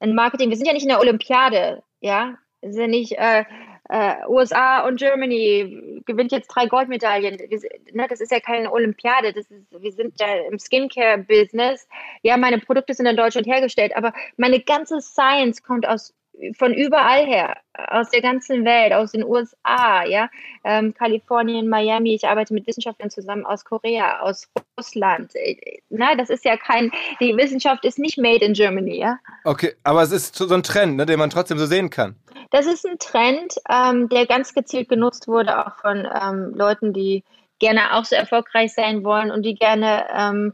[0.00, 0.50] ein Marketing.
[0.50, 2.34] Wir sind ja nicht in der Olympiade, ja.
[2.60, 3.44] Wir sind ja nicht äh,
[3.88, 7.38] äh, USA und Germany gewinnt jetzt drei Goldmedaillen.
[7.38, 7.60] Wir,
[7.92, 9.32] ne, das ist ja keine Olympiade.
[9.32, 11.88] Das ist, wir sind ja im Skincare-Business.
[12.22, 16.14] Ja, meine Produkte sind in Deutschland hergestellt, aber meine ganze Science kommt aus
[16.56, 20.28] von überall her, aus der ganzen Welt, aus den USA, ja,
[20.64, 22.14] ähm, Kalifornien, Miami.
[22.14, 25.34] Ich arbeite mit Wissenschaftlern zusammen aus Korea, aus Russland.
[25.34, 26.90] Äh, na, das ist ja kein,
[27.20, 29.18] die Wissenschaft ist nicht made in Germany, ja.
[29.44, 32.16] Okay, aber es ist so ein Trend, ne, den man trotzdem so sehen kann.
[32.50, 37.24] Das ist ein Trend, ähm, der ganz gezielt genutzt wurde, auch von ähm, Leuten, die
[37.58, 40.52] gerne auch so erfolgreich sein wollen und die gerne ähm,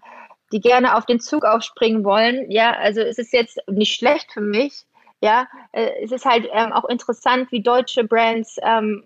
[0.52, 2.50] die gerne auf den Zug aufspringen wollen.
[2.50, 4.84] Ja, also es ist jetzt nicht schlecht für mich,
[5.20, 9.04] ja, äh, es ist halt ähm, auch interessant, wie deutsche Brands ähm,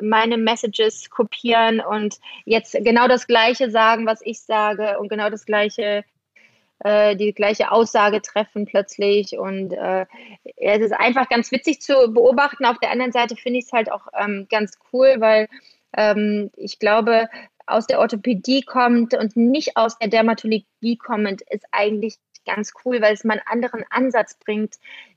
[0.00, 5.46] meine Messages kopieren und jetzt genau das Gleiche sagen, was ich sage und genau das
[5.46, 6.04] Gleiche,
[6.80, 9.38] äh, die gleiche Aussage treffen plötzlich.
[9.38, 10.06] Und äh,
[10.56, 12.64] es ist einfach ganz witzig zu beobachten.
[12.64, 15.48] Auf der anderen Seite finde ich es halt auch ähm, ganz cool, weil
[15.96, 17.28] ähm, ich glaube,
[17.66, 23.14] aus der Orthopädie kommt und nicht aus der Dermatologie kommend, ist eigentlich ganz cool, weil
[23.14, 24.76] es mal einen anderen Ansatz bringt,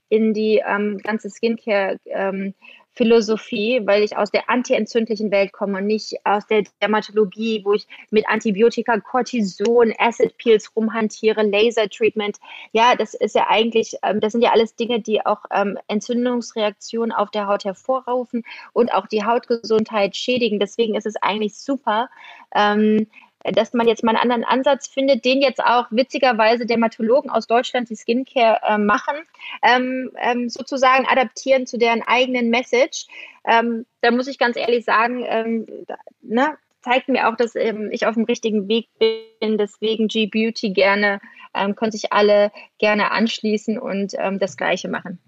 [0.09, 2.53] in die ähm, ganze Skincare ähm,
[2.99, 8.27] weil ich aus der antientzündlichen Welt komme und nicht aus der Dermatologie, wo ich mit
[8.27, 12.37] Antibiotika, Cortison, Acid Peels rumhantiere, Laser Treatment.
[12.73, 17.13] Ja, das ist ja eigentlich, ähm, das sind ja alles Dinge, die auch ähm, Entzündungsreaktionen
[17.13, 18.43] auf der Haut hervorrufen
[18.73, 20.59] und auch die Hautgesundheit schädigen.
[20.59, 22.09] Deswegen ist es eigentlich super,
[22.53, 23.07] ähm,
[23.43, 27.89] dass man jetzt mal einen anderen Ansatz findet, den jetzt auch witzigerweise Dermatologen aus Deutschland,
[27.89, 29.15] die Skincare äh, machen,
[29.61, 33.07] ähm, ähm, sozusagen adaptieren zu deren eigenen Message.
[33.45, 37.89] Ähm, da muss ich ganz ehrlich sagen, ähm, da, ne, zeigt mir auch, dass ähm,
[37.91, 39.57] ich auf dem richtigen Weg bin.
[39.57, 41.19] Deswegen G-Beauty gerne,
[41.53, 45.19] ähm, können sich alle gerne anschließen und ähm, das Gleiche machen.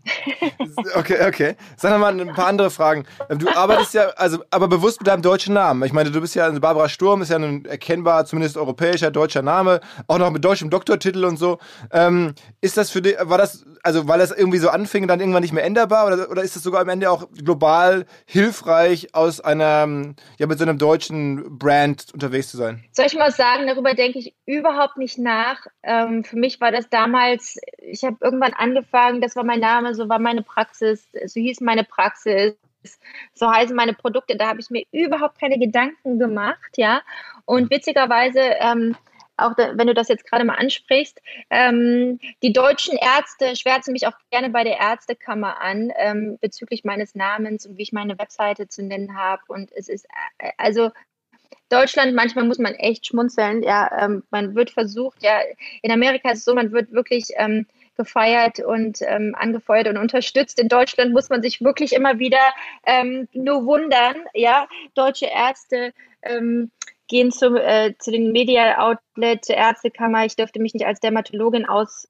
[0.96, 1.56] okay, okay.
[1.78, 3.06] Sag mal ein paar andere Fragen.
[3.30, 5.84] Ähm, du arbeitest ja, also, aber bewusst mit deinem deutschen Namen.
[5.84, 9.82] Ich meine, du bist ja, Barbara Sturm ist ja ein erkennbar, zumindest europäischer, deutscher Name,
[10.08, 11.58] auch noch mit deutschem Doktortitel und so.
[11.92, 15.42] Ähm, ist das für dich, war das, also weil das irgendwie so anfing dann irgendwann
[15.42, 20.14] nicht mehr änderbar oder, oder ist das sogar am Ende auch global hilfreich aus einer,
[20.38, 22.84] ja, mit so einem deutschen Brand unterwegs zu sein?
[22.92, 25.66] Soll ich mal sagen, darüber denke ich überhaupt nicht nach.
[25.84, 30.10] Ähm, für mich war das damals, ich habe irgendwann angefangen, das war mein Name, so
[30.10, 32.56] war meine Praxis, so hieß meine Praxis,
[33.34, 37.02] so heißen meine Produkte, da habe ich mir überhaupt keine Gedanken gemacht, ja.
[37.46, 38.96] Und witzigerweise, ähm,
[39.38, 41.20] auch da, wenn du das jetzt gerade mal ansprichst,
[41.50, 47.16] ähm, die deutschen Ärzte schwärzen mich auch gerne bei der Ärztekammer an ähm, bezüglich meines
[47.16, 49.42] Namens und wie ich meine Webseite zu nennen habe.
[49.48, 50.06] Und es ist
[50.38, 50.92] äh, also
[51.72, 53.64] Deutschland, manchmal muss man echt schmunzeln.
[53.64, 55.40] Ja, ähm, man wird versucht, ja,
[55.82, 60.60] in Amerika ist es so, man wird wirklich ähm, gefeiert und ähm, angefeuert und unterstützt.
[60.60, 62.54] In Deutschland muss man sich wirklich immer wieder
[62.86, 64.16] ähm, nur wundern.
[64.34, 66.72] Ja, deutsche Ärzte ähm,
[67.08, 70.26] gehen zum, äh, zu den Media Outlet, zur Ärztekammer.
[70.26, 72.08] Ich dürfte mich nicht als Dermatologin aus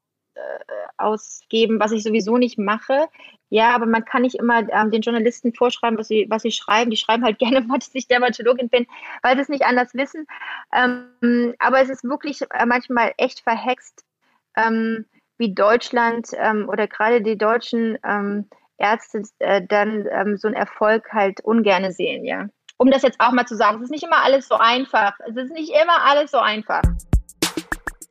[0.98, 3.08] ausgeben, was ich sowieso nicht mache.
[3.50, 6.89] Ja, aber man kann nicht immer ähm, den Journalisten vorschreiben, was sie, was sie schreiben.
[6.89, 8.88] Die schreiben halt gerne, dass ich Dermatologin bin,
[9.24, 10.26] weil sie es nicht anders wissen.
[10.74, 14.06] Ähm, aber es ist wirklich äh, manchmal echt verhext,
[14.56, 15.06] ähm,
[15.38, 21.12] wie Deutschland ähm, oder gerade die deutschen ähm, Ärzte äh, dann ähm, so einen Erfolg
[21.12, 22.48] halt ungerne sehen, ja.
[22.78, 25.13] Um das jetzt auch mal zu sagen, es ist nicht immer alles so einfach.
[25.28, 26.82] Es ist nicht immer alles so einfach.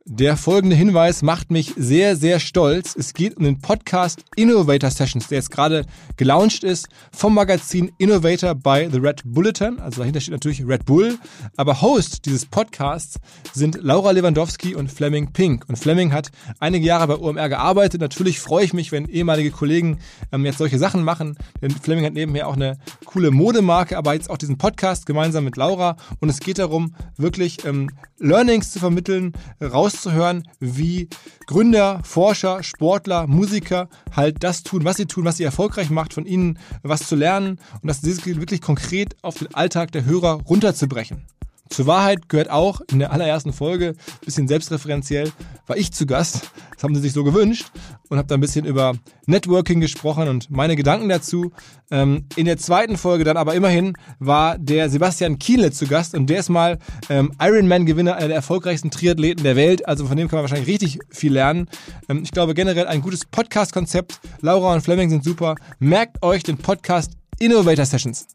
[0.05, 2.95] Der folgende Hinweis macht mich sehr, sehr stolz.
[2.95, 5.85] Es geht um den Podcast Innovator Sessions, der jetzt gerade
[6.17, 9.79] gelauncht ist vom Magazin Innovator bei The Red Bulletin.
[9.79, 11.19] Also dahinter steht natürlich Red Bull.
[11.55, 13.19] Aber Host dieses Podcasts
[13.53, 15.65] sind Laura Lewandowski und Fleming Pink.
[15.69, 18.01] Und Fleming hat einige Jahre bei OMR gearbeitet.
[18.01, 19.99] Natürlich freue ich mich, wenn ehemalige Kollegen
[20.31, 21.37] ähm, jetzt solche Sachen machen.
[21.61, 25.57] Denn Fleming hat nebenher auch eine coole Modemarke, aber jetzt auch diesen Podcast gemeinsam mit
[25.57, 25.95] Laura.
[26.19, 31.07] Und es geht darum, wirklich ähm, Learnings zu vermitteln, raus rauszuhören, wie
[31.47, 36.25] Gründer, Forscher, Sportler, Musiker halt das tun, was sie tun, was sie erfolgreich macht, von
[36.25, 41.25] ihnen was zu lernen und das wirklich konkret auf den Alltag der Hörer runterzubrechen.
[41.71, 45.31] Zur Wahrheit gehört auch in der allerersten Folge, bisschen selbstreferenziell,
[45.67, 46.51] war ich zu Gast.
[46.73, 47.67] Das haben sie sich so gewünscht
[48.09, 48.93] und habe da ein bisschen über
[49.25, 51.53] Networking gesprochen und meine Gedanken dazu.
[51.89, 56.29] Ähm, in der zweiten Folge dann aber immerhin war der Sebastian Kienle zu Gast und
[56.29, 56.77] der ist mal
[57.09, 59.87] ähm, Ironman-Gewinner, einer der erfolgreichsten Triathleten der Welt.
[59.87, 61.69] Also von dem kann man wahrscheinlich richtig viel lernen.
[62.09, 64.19] Ähm, ich glaube generell ein gutes Podcast-Konzept.
[64.41, 65.55] Laura und Fleming sind super.
[65.79, 68.27] Merkt euch den Podcast Innovator Sessions.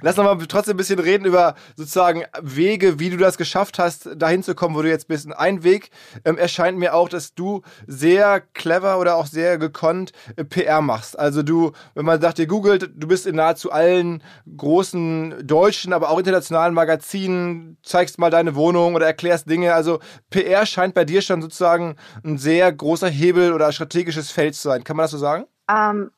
[0.00, 4.08] Lass noch mal trotzdem ein bisschen reden über sozusagen Wege, wie du das geschafft hast,
[4.16, 5.30] dahin zu kommen, wo du jetzt bist.
[5.32, 5.90] Ein Weg
[6.24, 11.18] ähm, erscheint mir auch, dass du sehr clever oder auch sehr gekonnt äh, PR machst.
[11.18, 14.22] Also du, wenn man sagt, ihr googelt, du bist in nahezu allen
[14.56, 19.74] großen deutschen, aber auch internationalen Magazinen, zeigst mal deine Wohnung oder erklärst Dinge.
[19.74, 24.62] Also PR scheint bei dir schon sozusagen ein sehr großer Hebel oder strategisches Feld zu
[24.62, 24.84] sein.
[24.84, 25.44] Kann man das so sagen?
[25.68, 26.10] Um, ähm,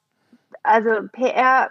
[0.62, 1.70] also PR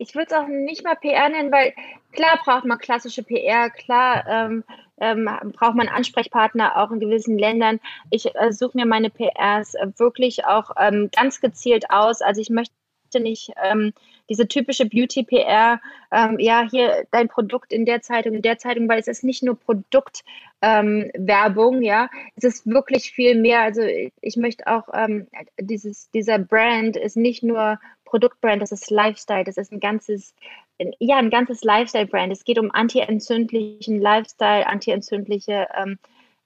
[0.00, 1.74] ich würde es auch nicht mal PR nennen, weil
[2.12, 4.64] klar braucht man klassische PR, klar ähm,
[4.98, 7.80] ähm, braucht man Ansprechpartner auch in gewissen Ländern.
[8.10, 12.22] Ich äh, suche mir meine PRs wirklich auch ähm, ganz gezielt aus.
[12.22, 12.72] Also ich möchte
[13.18, 13.92] nicht ähm,
[14.30, 15.80] diese typische Beauty-PR,
[16.12, 19.42] ähm, ja, hier dein Produkt in der Zeitung, in der Zeitung, weil es ist nicht
[19.42, 23.60] nur Produktwerbung, ähm, ja, es ist wirklich viel mehr.
[23.60, 24.88] Also ich möchte auch,
[25.58, 27.78] dieses, dieser Brand ist nicht nur
[28.10, 30.34] Produktbrand, das ist Lifestyle, das ist ein ganzes,
[30.98, 32.32] ja, ein ganzes Lifestyle-Brand.
[32.32, 35.98] Es geht um anti-entzündlichen Lifestyle, anti-entzündliche ähm,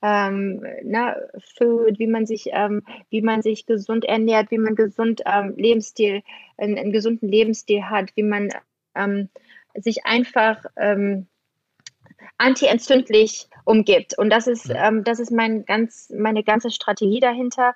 [0.02, 1.16] ähm, na,
[1.56, 6.22] Food, wie man sich, ähm, wie man sich gesund ernährt, wie man gesund ähm, Lebensstil,
[6.58, 8.50] einen, einen, gesunden Lebensstil hat, wie man
[8.94, 9.30] ähm,
[9.74, 11.26] sich einfach ähm,
[12.36, 14.18] anti-entzündlich umgibt.
[14.18, 17.74] Und das ist, ähm, das ist mein ganz, meine ganze Strategie dahinter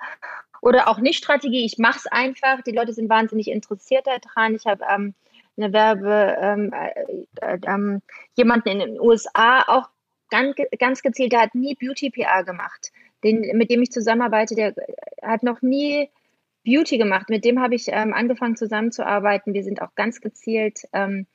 [0.60, 1.64] oder auch nicht Strategie.
[1.64, 2.62] Ich mache es einfach.
[2.62, 4.54] Die Leute sind wahnsinnig interessiert daran.
[4.54, 5.14] Ich habe ähm,
[5.56, 8.02] eine Werbe, ähm, äh, äh, ähm,
[8.34, 9.88] jemanden in den USA auch
[10.30, 12.92] ganz, ganz gezielt, der hat nie Beauty-PR gemacht.
[13.24, 14.74] Den, mit dem ich zusammenarbeite, der
[15.22, 16.08] hat noch nie
[16.64, 17.28] Beauty gemacht.
[17.30, 19.54] Mit dem habe ich ähm, angefangen zusammenzuarbeiten.
[19.54, 21.26] Wir sind auch ganz gezielt ähm,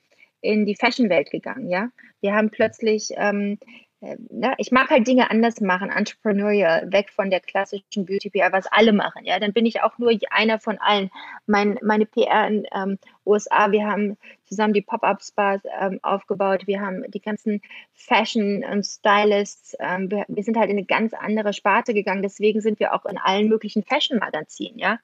[0.41, 1.69] in die Fashion-Welt gegangen.
[1.69, 1.89] Ja,
[2.21, 3.57] wir haben plötzlich ähm,
[4.03, 8.51] ja, ne, ich mag halt Dinge anders machen, Entrepreneurial, weg von der klassischen Beauty PR,
[8.51, 9.23] was alle machen.
[9.23, 11.09] Ja, dann bin ich auch nur einer von allen.
[11.45, 17.09] Mein, meine PR in ähm, USA, wir haben zusammen die Pop-up-Spas ähm, aufgebaut, wir haben
[17.11, 17.61] die ganzen
[17.93, 22.23] Fashion und Stylists, ähm, wir, wir, sind halt in eine ganz andere Sparte gegangen.
[22.23, 24.79] Deswegen sind wir auch in allen möglichen Fashion-Magazinen.
[24.79, 24.99] Ja,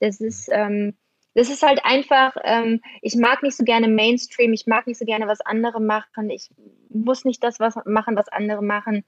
[0.00, 0.94] das ist ähm,
[1.34, 5.04] das ist halt einfach, ähm, ich mag nicht so gerne Mainstream, ich mag nicht so
[5.04, 6.50] gerne was andere machen, ich
[6.92, 9.04] muss nicht das was machen, was andere machen.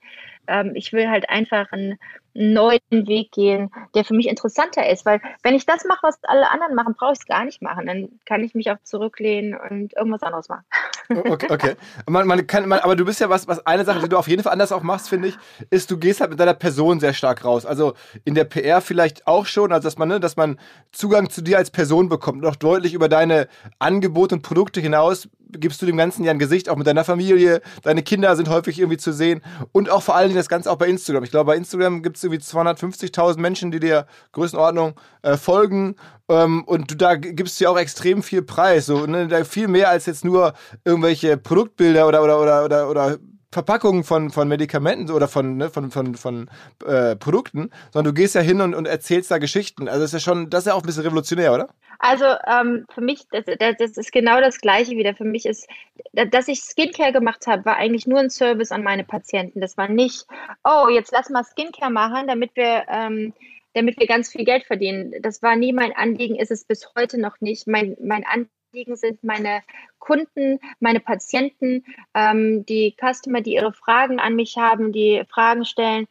[0.47, 1.99] Ähm, ich will halt einfach einen
[2.35, 6.51] neuen Weg gehen, der für mich interessanter ist, weil wenn ich das mache, was alle
[6.51, 7.87] anderen machen, brauche ich es gar nicht machen.
[7.87, 10.64] Dann kann ich mich auch zurücklehnen und irgendwas anderes machen.
[11.09, 11.75] Okay, okay.
[12.09, 14.29] Man, man kann, man, aber du bist ja was, was eine Sache, die du auf
[14.29, 15.37] jeden Fall anders auch machst, finde ich,
[15.68, 17.66] ist, du gehst halt mit deiner Person sehr stark raus.
[17.66, 20.59] Also in der PR vielleicht auch schon, also dass man, ne, dass man
[20.90, 25.83] Zugang zu dir als Person bekommt, noch deutlich über deine Angebote und Produkte hinaus gibst
[25.83, 27.61] du dem Ganzen ja ein Gesicht, auch mit deiner Familie.
[27.82, 29.42] Deine Kinder sind häufig irgendwie zu sehen.
[29.72, 31.24] Und auch vor allen Dingen das Ganze auch bei Instagram.
[31.24, 35.96] Ich glaube, bei Instagram gibt es irgendwie 250.000 Menschen, die dir Größenordnung äh, folgen.
[36.28, 38.87] Ähm, und du, da gibst du ja auch extrem viel Preis.
[38.87, 39.44] So, ne?
[39.44, 40.54] viel mehr als jetzt nur
[40.85, 43.18] irgendwelche Produktbilder oder, oder, oder, oder, oder
[43.52, 46.50] Verpackungen von, von Medikamenten oder von, ne, von, von, von
[46.86, 49.88] äh, Produkten, sondern du gehst ja hin und, und erzählst da Geschichten.
[49.88, 51.68] Also das ist ja schon, das ist ja auch ein bisschen revolutionär, oder?
[51.98, 53.44] Also ähm, für mich, das,
[53.78, 55.14] das, ist genau das Gleiche wieder.
[55.14, 55.68] Für mich ist,
[56.12, 59.60] dass ich Skincare gemacht habe, war eigentlich nur ein Service an meine Patienten.
[59.60, 60.26] Das war nicht,
[60.64, 63.34] oh, jetzt lass mal Skincare machen, damit wir, ähm,
[63.74, 65.12] damit wir ganz viel Geld verdienen.
[65.20, 67.66] Das war nie mein Anliegen, ist es bis heute noch nicht.
[67.66, 69.62] Mein, mein Anliegen sind meine
[69.98, 76.06] Kunden, meine Patienten, ähm, die Customer, die ihre Fragen an mich haben, die Fragen stellen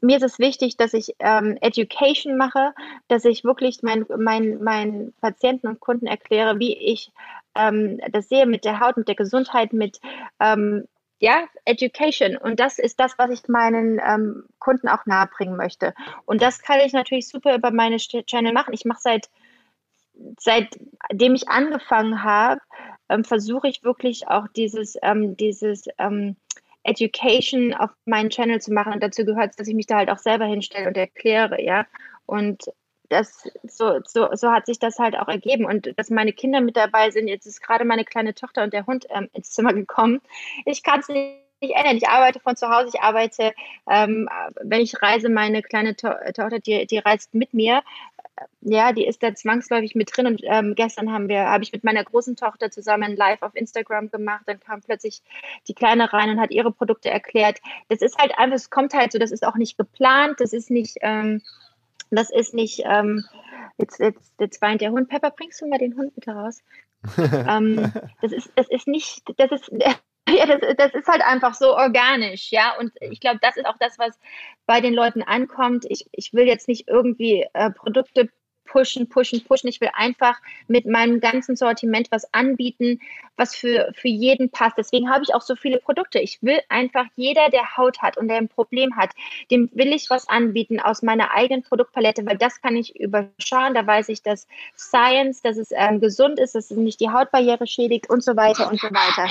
[0.00, 2.74] mir ist es wichtig, dass ich ähm, Education mache,
[3.08, 7.10] dass ich wirklich meinen mein, mein Patienten und Kunden erkläre, wie ich
[7.54, 10.00] ähm, das sehe mit der Haut, mit der Gesundheit, mit
[10.40, 10.84] ähm,
[11.20, 12.36] ja, Education.
[12.36, 15.94] Und das ist das, was ich meinen ähm, Kunden auch nahebringen möchte.
[16.26, 18.74] Und das kann ich natürlich super über meine Channel machen.
[18.74, 19.30] Ich mache seit
[20.38, 22.60] seitdem ich angefangen habe,
[23.08, 26.36] ähm, versuche ich wirklich auch dieses, ähm, dieses ähm,
[26.82, 28.92] Education auf meinen Channel zu machen.
[28.92, 31.86] Und dazu gehört es, dass ich mich da halt auch selber hinstelle und erkläre, ja.
[32.26, 32.64] Und
[33.10, 35.66] das, so, so, so hat sich das halt auch ergeben.
[35.66, 38.86] Und dass meine Kinder mit dabei sind, jetzt ist gerade meine kleine Tochter und der
[38.86, 40.20] Hund ähm, ins Zimmer gekommen.
[40.64, 41.96] Ich kann es nicht nicht ändern.
[41.96, 43.52] Ich arbeite von zu Hause, ich arbeite,
[43.90, 44.28] ähm,
[44.62, 47.82] wenn ich reise, meine kleine to Tochter, die, die reist mit mir
[48.60, 50.26] ja, die ist da zwangsläufig mit drin.
[50.26, 54.10] Und ähm, gestern haben wir, habe ich mit meiner großen Tochter zusammen live auf Instagram
[54.10, 54.42] gemacht.
[54.46, 55.22] Dann kam plötzlich
[55.68, 57.60] die Kleine rein und hat ihre Produkte erklärt.
[57.88, 60.70] Das ist halt einfach, es kommt halt so, das ist auch nicht geplant, das ist
[60.70, 61.42] nicht, ähm,
[62.10, 63.24] das ist nicht, ähm,
[63.78, 65.08] jetzt, jetzt, jetzt weint der Hund.
[65.08, 66.62] Pepper, bringst du mal den Hund bitte raus?
[67.18, 67.92] ähm,
[68.22, 69.70] das ist, das ist nicht, das ist,
[70.28, 72.74] ja, das, das, ist halt einfach so organisch, ja.
[72.78, 74.18] Und ich glaube, das ist auch das, was
[74.66, 75.84] bei den Leuten ankommt.
[75.88, 78.30] Ich, ich will jetzt nicht irgendwie äh, Produkte
[78.64, 79.68] pushen, pushen, pushen.
[79.68, 83.00] Ich will einfach mit meinem ganzen Sortiment was anbieten,
[83.36, 84.78] was für, für jeden passt.
[84.78, 86.18] Deswegen habe ich auch so viele Produkte.
[86.18, 89.10] Ich will einfach jeder, der Haut hat und der ein Problem hat,
[89.50, 93.74] dem will ich was anbieten aus meiner eigenen Produktpalette, weil das kann ich überschauen.
[93.74, 97.66] Da weiß ich, dass Science, dass es ähm, gesund ist, dass es nicht die Hautbarriere
[97.66, 99.30] schädigt und so weiter und so weiter.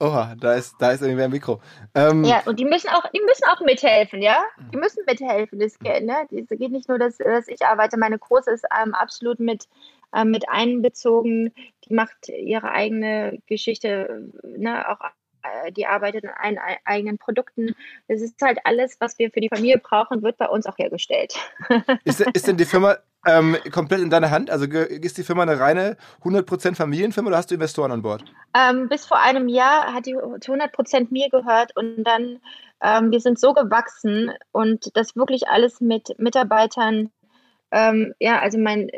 [0.00, 1.60] Oha, da ist, da ist irgendwie ein Mikro.
[1.94, 4.44] Ähm, ja, und die müssen auch, die müssen auch mithelfen, ja?
[4.72, 5.58] Die müssen mithelfen.
[5.58, 6.28] Das geht, ne?
[6.30, 7.98] Es geht nicht nur, dass, dass ich arbeite.
[7.98, 9.66] Meine Große ist ähm, absolut mit,
[10.14, 11.52] ähm, mit einbezogen.
[11.84, 14.88] Die macht ihre eigene Geschichte, ne?
[14.88, 15.10] Auch äh,
[15.70, 17.74] die arbeitet an eigenen Produkten.
[18.08, 21.34] Das ist halt alles, was wir für die Familie brauchen, wird bei uns auch hergestellt.
[22.04, 24.50] Ist, ist denn die Firma ähm, komplett in deiner Hand?
[24.50, 28.24] Also ist die Firma eine reine 100% Familienfirma oder hast du Investoren an Bord?
[28.54, 32.40] Ähm, bis vor einem Jahr hat die zu 100% mir gehört und dann,
[32.82, 37.10] ähm, wir sind so gewachsen und das wirklich alles mit Mitarbeitern,
[37.70, 38.88] ähm, ja, also mein,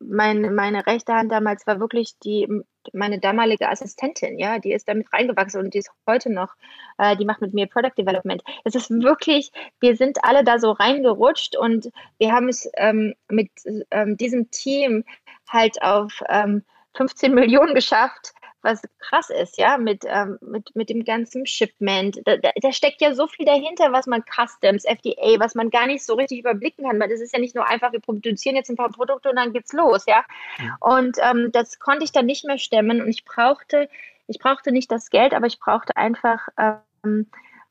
[0.00, 2.48] mein, meine rechte Hand damals war wirklich die
[2.92, 6.54] meine damalige Assistentin, ja, die ist damit reingewachsen und die ist heute noch,
[6.98, 8.42] äh, die macht mit mir Product Development.
[8.64, 13.50] Es ist wirklich, wir sind alle da so reingerutscht und wir haben es ähm, mit
[13.90, 15.04] ähm, diesem Team
[15.48, 16.62] halt auf ähm,
[16.96, 18.32] 15 Millionen geschafft,
[18.66, 22.20] was krass ist, ja, mit, ähm, mit, mit dem ganzen Shipment.
[22.24, 25.86] Da, da, da, steckt ja so viel dahinter, was man Customs, FDA, was man gar
[25.86, 28.68] nicht so richtig überblicken kann, weil das ist ja nicht nur einfach, wir produzieren jetzt
[28.68, 30.24] ein paar Produkte und dann geht's los, ja.
[30.58, 30.76] ja.
[30.80, 33.88] Und ähm, das konnte ich dann nicht mehr stemmen und ich brauchte,
[34.26, 37.30] ich brauchte nicht das Geld, aber ich brauchte einfach, ähm,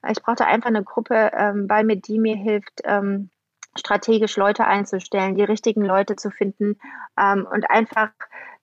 [0.10, 3.30] ich brauchte einfach eine Gruppe ähm, bei mir, die mir hilft, ähm,
[3.78, 6.78] strategisch Leute einzustellen, die richtigen Leute zu finden
[7.20, 8.12] ähm, und einfach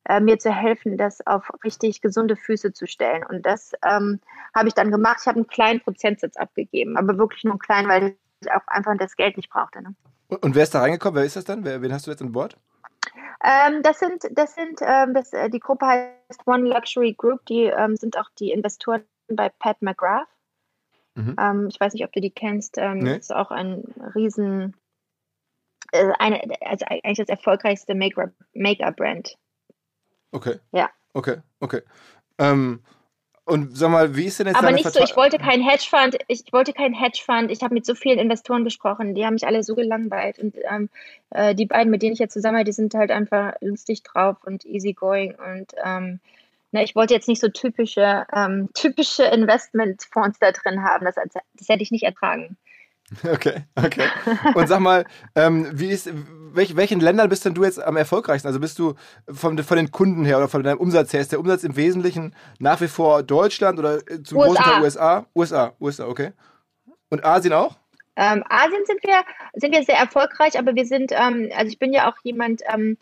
[0.08, 3.24] äh, mir zu helfen, das auf richtig gesunde Füße zu stellen.
[3.28, 4.20] Und das ähm,
[4.54, 5.18] habe ich dann gemacht.
[5.20, 8.96] Ich habe einen kleinen Prozentsatz abgegeben, aber wirklich nur einen kleinen, weil ich auch einfach
[8.98, 9.82] das Geld nicht brauchte.
[9.82, 9.94] Ne?
[10.40, 11.16] Und wer ist da reingekommen?
[11.16, 11.64] Wer ist das dann?
[11.64, 12.56] Wer, wen hast du jetzt an Bord?
[13.44, 17.44] Ähm, das sind, das sind, ähm, das, äh, die Gruppe heißt One Luxury Group.
[17.46, 20.28] Die ähm, sind auch die Investoren bei Pat McGrath.
[21.14, 21.36] Mhm.
[21.38, 22.78] Ähm, ich weiß nicht, ob du die kennst.
[22.78, 23.10] Ähm, nee.
[23.10, 23.84] Das ist auch ein
[24.14, 24.74] riesen,
[25.92, 29.36] äh, eine, also eigentlich das erfolgreichste Make-up-Brand
[30.32, 30.58] Okay.
[30.72, 30.90] Ja.
[31.14, 31.82] Okay, okay.
[32.38, 32.80] Ähm,
[33.44, 36.16] und sag mal, wie ist denn jetzt Aber nicht Vertra so, ich wollte keinen Hedgefund,
[36.28, 39.64] ich wollte keinen Hedgefund, ich habe mit so vielen Investoren gesprochen, die haben mich alle
[39.64, 40.88] so gelangweilt und ähm,
[41.30, 44.64] äh, die beiden, mit denen ich jetzt zusammen die sind halt einfach lustig drauf und
[44.64, 46.20] easygoing und ähm,
[46.70, 51.68] na, ich wollte jetzt nicht so typische, ähm, typische Investmentfonds da drin haben, das, das
[51.68, 52.56] hätte ich nicht ertragen.
[53.24, 54.08] Okay, okay.
[54.54, 56.10] Und sag mal, ähm, wie ist,
[56.54, 58.48] welch, welchen Ländern bist denn du jetzt am erfolgreichsten?
[58.48, 58.94] Also bist du
[59.28, 62.34] von, von den Kunden her oder von deinem Umsatz her, ist der Umsatz im Wesentlichen
[62.58, 64.48] nach wie vor Deutschland oder äh, zum USA.
[64.48, 65.26] großen Teil USA?
[65.34, 66.32] USA, USA, okay.
[67.10, 67.76] Und Asien auch?
[68.16, 69.22] Ähm, Asien sind wir,
[69.54, 72.98] sind wir sehr erfolgreich, aber wir sind, ähm, also ich bin ja auch jemand, ähm,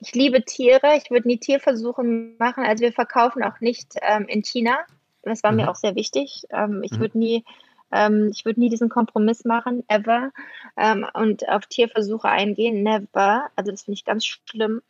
[0.00, 2.02] ich liebe Tiere, ich würde nie Tierversuche
[2.38, 4.78] machen, also wir verkaufen auch nicht ähm, in China.
[5.22, 5.58] Das war mhm.
[5.58, 6.44] mir auch sehr wichtig.
[6.50, 7.00] Ähm, ich mhm.
[7.00, 7.44] würde nie
[7.92, 10.32] ähm, ich würde nie diesen Kompromiss machen, ever.
[10.76, 13.48] Ähm, und auf Tierversuche eingehen, never.
[13.56, 14.82] Also das finde ich ganz schlimm.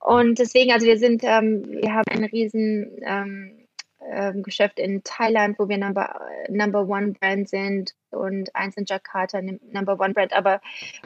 [0.00, 3.66] Und deswegen, also wir sind, ähm, wir haben ein riesen ähm,
[4.10, 9.40] ähm, Geschäft in Thailand, wo wir Number, Number One Brand sind und eins in Jakarta,
[9.40, 10.32] Number One Brand.
[10.34, 10.60] Aber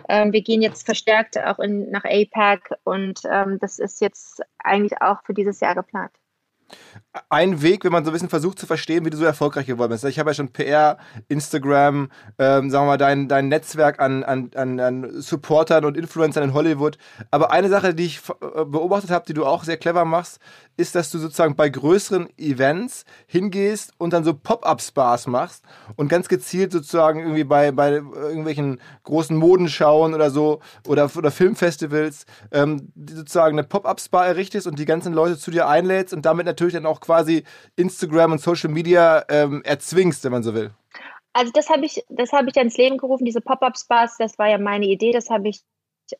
[0.08, 3.22] ähm, wir gehen jetzt verstärkt auch in, nach APAC und
[3.60, 6.12] das ist jetzt eigentlich auch für dieses Jahr geplant
[7.30, 9.90] ein Weg, wenn man so ein bisschen versucht zu verstehen, wie du so erfolgreich geworden
[9.90, 10.04] bist.
[10.04, 10.98] Ich habe ja schon PR,
[11.28, 16.54] Instagram, ähm, sagen wir mal, dein, dein Netzwerk an, an, an, Supportern und Influencern in
[16.54, 16.98] Hollywood.
[17.30, 20.38] Aber eine Sache, die ich äh, beobachtet habe, die du auch sehr clever machst,
[20.76, 25.64] ist, dass du sozusagen bei größeren Events hingehst und dann so Pop-Up-Spas machst
[25.96, 32.26] und ganz gezielt sozusagen irgendwie bei, bei irgendwelchen großen Modenschauen oder so oder, oder Filmfestivals
[32.52, 36.57] ähm, sozusagen eine Pop-Up-Spa errichtest und die ganzen Leute zu dir einlädst und damit natürlich
[36.66, 37.44] dann auch quasi
[37.76, 40.70] Instagram und Social Media ähm, erzwingst, wenn man so will.
[41.32, 44.58] Also das habe ich, das habe ich ins Leben gerufen, diese Pop-Up-Spas, das war ja
[44.58, 45.60] meine Idee, das habe ich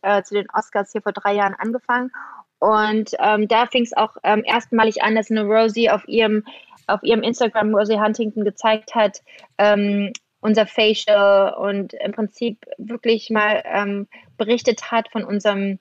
[0.02, 2.10] äh, zu den Oscars hier vor drei Jahren angefangen
[2.58, 6.44] und ähm, da fing es auch ähm, erstmalig an, dass eine Rosie auf ihrem,
[6.86, 9.22] auf ihrem Instagram, Rosie Huntington, gezeigt hat,
[9.58, 15.78] ähm, unser Facial und im Prinzip wirklich mal ähm, berichtet hat von unserem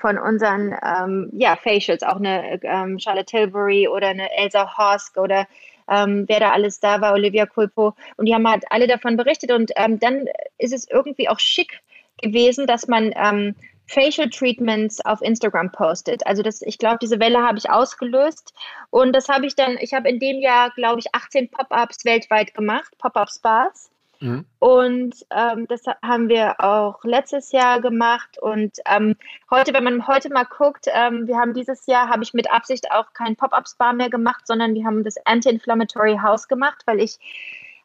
[0.00, 5.46] von unseren ähm, ja, Facials, auch eine ähm, Charlotte Tilbury oder eine Elsa Hosk oder
[5.88, 7.94] ähm, wer da alles da war, Olivia Culpo.
[8.16, 9.50] Und die haben halt alle davon berichtet.
[9.50, 10.26] Und ähm, dann
[10.58, 11.80] ist es irgendwie auch schick
[12.22, 13.54] gewesen, dass man ähm,
[13.86, 16.24] Facial Treatments auf Instagram postet.
[16.26, 18.54] Also das, ich glaube, diese Welle habe ich ausgelöst
[18.90, 22.54] und das habe ich dann, ich habe in dem Jahr, glaube ich, 18 Pop-ups weltweit
[22.54, 23.90] gemacht, Pop-up-Spas.
[24.20, 24.44] Mhm.
[24.58, 28.38] Und ähm, das haben wir auch letztes Jahr gemacht.
[28.40, 29.16] Und ähm,
[29.50, 32.90] heute, wenn man heute mal guckt, ähm, wir haben dieses Jahr, habe ich mit Absicht
[32.90, 37.18] auch kein Pop-up-Spa mehr gemacht, sondern wir haben das Anti-Inflammatory House gemacht, weil ich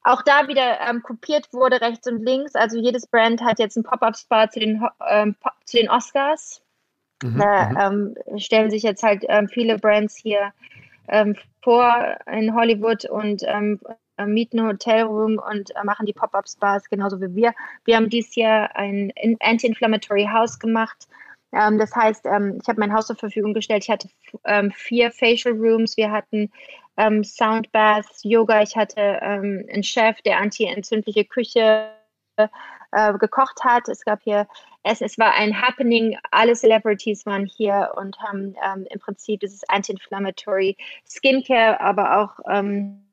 [0.03, 2.53] auch da wieder ähm, kopiert wurde, rechts und links.
[2.53, 6.61] Also jedes Brand hat jetzt ein Pop-Up-Spa zu, den, ähm, zu den Oscars.
[7.23, 8.15] Mhm, da mhm.
[8.27, 10.51] ähm, stellen sich jetzt halt ähm, viele Brands hier
[11.07, 13.79] ähm, vor in Hollywood und ähm,
[14.17, 17.53] äh, mieten ein Hotelroom und äh, machen die Pop-Up-Spas genauso wie wir.
[17.85, 21.07] Wir haben dieses Jahr ein Anti-Inflammatory House gemacht.
[21.51, 23.83] das heißt, ich habe mein Haus zur Verfügung gestellt.
[23.83, 24.09] Ich hatte
[24.73, 25.95] vier Facial Rooms.
[25.95, 26.51] Wir hatten
[26.97, 28.61] ähm, Soundbaths, Yoga.
[28.61, 31.91] Ich hatte ähm, einen Chef, der anti-entzündliche Küche
[32.37, 33.89] äh, gekocht hat.
[33.89, 34.47] Es gab hier
[34.83, 35.05] Essen.
[35.05, 36.17] Es war ein Happening.
[36.31, 43.04] Alle Celebrities waren hier und haben ähm, im Prinzip dieses Anti-Inflammatory Skincare, aber auch ähm,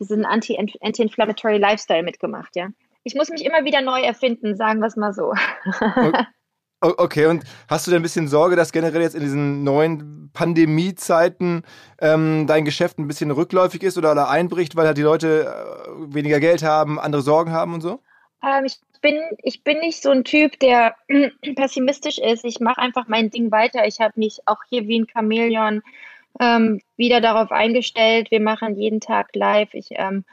[0.00, 2.56] diesen Anti-Inflammatory Lifestyle mitgemacht.
[2.56, 2.68] Ja.
[3.04, 5.32] Ich muss mich immer wieder neu erfinden, sagen wir es mal so.
[5.80, 6.12] Okay.
[6.82, 11.62] Okay, und hast du denn ein bisschen Sorge, dass generell jetzt in diesen neuen Pandemie-Zeiten
[12.00, 16.14] ähm, dein Geschäft ein bisschen rückläufig ist oder, oder einbricht, weil halt die Leute äh,
[16.14, 18.00] weniger Geld haben, andere Sorgen haben und so?
[18.42, 20.94] Ähm, ich, bin, ich bin nicht so ein Typ, der
[21.54, 22.46] pessimistisch ist.
[22.46, 23.86] Ich mache einfach mein Ding weiter.
[23.86, 25.82] Ich habe mich auch hier wie ein Chamäleon
[26.38, 28.30] ähm, wieder darauf eingestellt.
[28.30, 29.74] Wir machen jeden Tag live.
[29.74, 30.24] Ich ähm,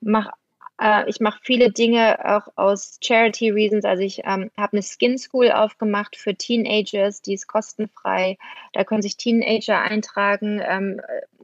[0.00, 0.32] mache
[0.80, 3.84] äh, ich viele Dinge auch aus Charity Reasons.
[3.84, 8.36] Also ich ähm, habe eine Skin School aufgemacht für Teenagers, die ist kostenfrei.
[8.72, 11.00] Da können sich Teenager eintragen ähm,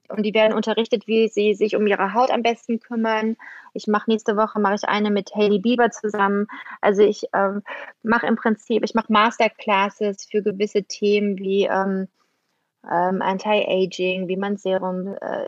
[0.08, 3.36] und die werden unterrichtet, wie sie sich um ihre Haut am besten kümmern.
[3.72, 6.46] Ich mache nächste Woche mache ich eine mit Hailey Bieber zusammen.
[6.82, 7.62] Also ich ähm,
[8.02, 12.08] mache im Prinzip, ich mache Masterclasses für gewisse Themen wie ähm,
[12.90, 15.46] ähm, Anti-Aging, wie man Serum, äh,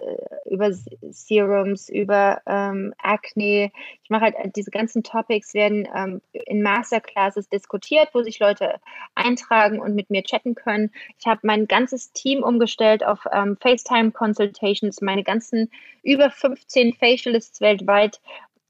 [0.48, 3.72] über Serums, über ähm, Akne.
[4.02, 8.74] Ich mache halt diese ganzen Topics werden ähm, in Masterclasses diskutiert, wo sich Leute
[9.14, 10.90] eintragen und mit mir chatten können.
[11.18, 15.00] Ich habe mein ganzes Team umgestellt auf ähm, FaceTime-Consultations.
[15.00, 15.70] Meine ganzen
[16.02, 18.20] über 15 Facialists weltweit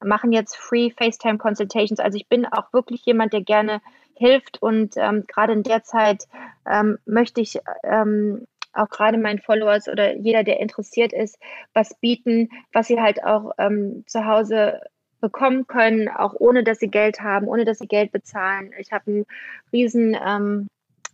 [0.03, 2.01] machen jetzt Free FaceTime-Consultations.
[2.01, 3.81] Also ich bin auch wirklich jemand, der gerne
[4.17, 6.29] hilft und ähm, gerade in der Zeit
[6.71, 8.47] ähm, möchte ich ähm,
[8.77, 11.39] auch gerade meinen Followers oder jeder, der interessiert ist,
[11.73, 14.81] was bieten, was sie halt auch ähm, zu Hause
[15.21, 18.73] bekommen können, auch ohne dass sie Geld haben, ohne dass sie Geld bezahlen.
[18.79, 19.27] Ich habe eine
[19.73, 20.69] riesen ähm,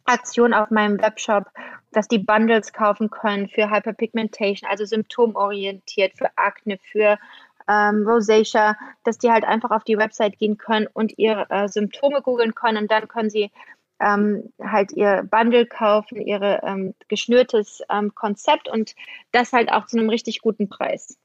[0.04, 1.44] Aktion auf meinem Webshop,
[1.92, 7.18] dass die Bundles kaufen können für Hyperpigmentation, also symptomorientiert, für Akne, für
[7.68, 12.20] ähm, Rosacea, dass die halt einfach auf die Website gehen können und ihre äh, Symptome
[12.22, 13.50] googeln können und dann können sie
[14.00, 18.94] ähm, halt ihr Bundle kaufen, ihr ähm, geschnürtes ähm, Konzept und
[19.32, 21.18] das halt auch zu einem richtig guten Preis.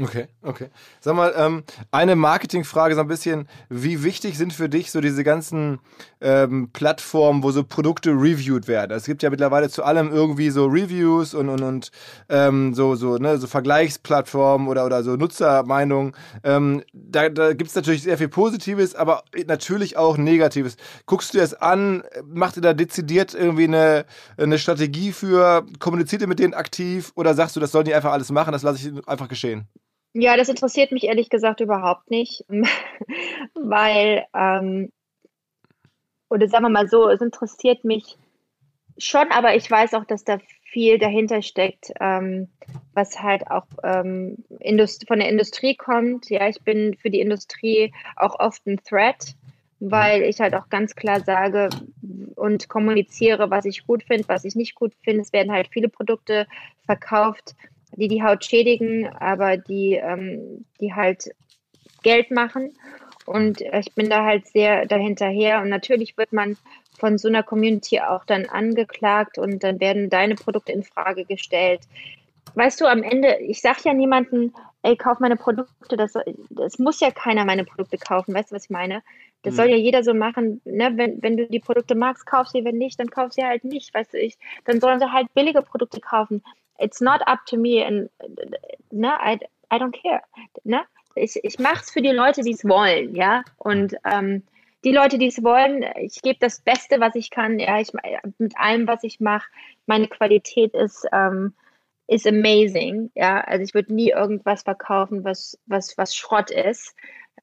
[0.00, 0.70] Okay, okay.
[1.00, 5.22] Sag mal, ähm, eine Marketingfrage so ein bisschen, wie wichtig sind für dich so diese
[5.22, 5.78] ganzen
[6.20, 8.90] ähm, Plattformen, wo so Produkte reviewed werden?
[8.90, 11.92] Es gibt ja mittlerweile zu allem irgendwie so Reviews und, und, und
[12.28, 16.12] ähm, so, so, ne, so Vergleichsplattformen oder, oder so Nutzermeinungen.
[16.42, 20.76] Ähm, da da gibt es natürlich sehr viel Positives, aber natürlich auch Negatives.
[21.06, 24.06] Guckst du es an, macht ihr da dezidiert irgendwie eine,
[24.38, 28.10] eine Strategie für, kommuniziert ihr mit denen aktiv oder sagst du, das sollen die einfach
[28.10, 29.68] alles machen, das lasse ich einfach geschehen?
[30.14, 32.44] Ja, das interessiert mich ehrlich gesagt überhaupt nicht,
[33.54, 34.92] weil, ähm,
[36.30, 38.16] oder sagen wir mal so, es interessiert mich
[38.96, 42.48] schon, aber ich weiß auch, dass da viel dahinter steckt, ähm,
[42.94, 44.44] was halt auch ähm,
[45.06, 46.30] von der Industrie kommt.
[46.30, 49.34] Ja, ich bin für die Industrie auch oft ein Threat,
[49.80, 51.70] weil ich halt auch ganz klar sage
[52.36, 55.22] und kommuniziere, was ich gut finde, was ich nicht gut finde.
[55.22, 56.46] Es werden halt viele Produkte
[56.86, 57.54] verkauft,
[57.96, 61.30] die die Haut schädigen, aber die, ähm, die halt
[62.02, 62.72] Geld machen.
[63.26, 65.62] Und ich bin da halt sehr dahinterher.
[65.62, 66.56] Und natürlich wird man
[66.98, 71.80] von so einer Community auch dann angeklagt und dann werden deine Produkte in Frage gestellt.
[72.54, 75.96] Weißt du, am Ende, ich sage ja niemanden, ey, kauf meine Produkte.
[75.96, 76.12] Das,
[76.50, 78.34] das muss ja keiner meine Produkte kaufen.
[78.34, 79.02] Weißt du, was ich meine?
[79.42, 79.56] Das mhm.
[79.56, 80.60] soll ja jeder so machen.
[80.64, 80.92] Ne?
[80.94, 82.64] Wenn, wenn du die Produkte magst, kauf sie.
[82.64, 83.92] Wenn nicht, dann kauf sie halt nicht.
[83.92, 84.36] Weißt du, ich,
[84.66, 86.42] dann sollen sie halt billige Produkte kaufen
[86.78, 88.08] it's not up to me and
[88.92, 89.38] ne, I,
[89.70, 90.22] I don't care.
[90.64, 90.80] Ne?
[91.16, 93.44] Ich, ich mache es für die Leute, die es wollen, ja.
[93.58, 94.42] Und ähm,
[94.82, 97.92] die Leute, die es wollen, ich gebe das Beste, was ich kann, ja, ich
[98.38, 99.48] mit allem, was ich mache.
[99.86, 101.54] Meine Qualität ist, ähm,
[102.06, 103.40] ist amazing, ja.
[103.40, 106.94] Also ich würde nie irgendwas verkaufen, was, was, was Schrott ist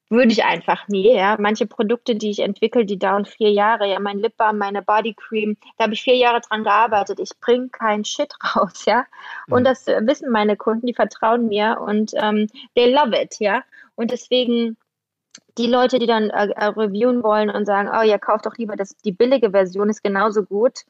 [0.08, 1.14] würde ich einfach nie.
[1.14, 1.36] Ja.
[1.38, 3.90] Manche Produkte, die ich entwickle, die dauern vier Jahre.
[3.90, 7.18] Ja, mein Lip Balm, meine Body Cream, da habe ich vier Jahre dran gearbeitet.
[7.18, 9.06] Ich bringe keinen Shit raus, ja.
[9.48, 9.64] Und mhm.
[9.64, 13.62] das wissen meine Kunden, die vertrauen mir und ähm, they love it, ja.
[13.94, 14.76] Und deswegen
[15.58, 18.76] die Leute, die dann äh, äh, reviewen wollen und sagen, oh ja, kauft doch lieber
[18.76, 20.80] das, die billige Version ist genauso gut.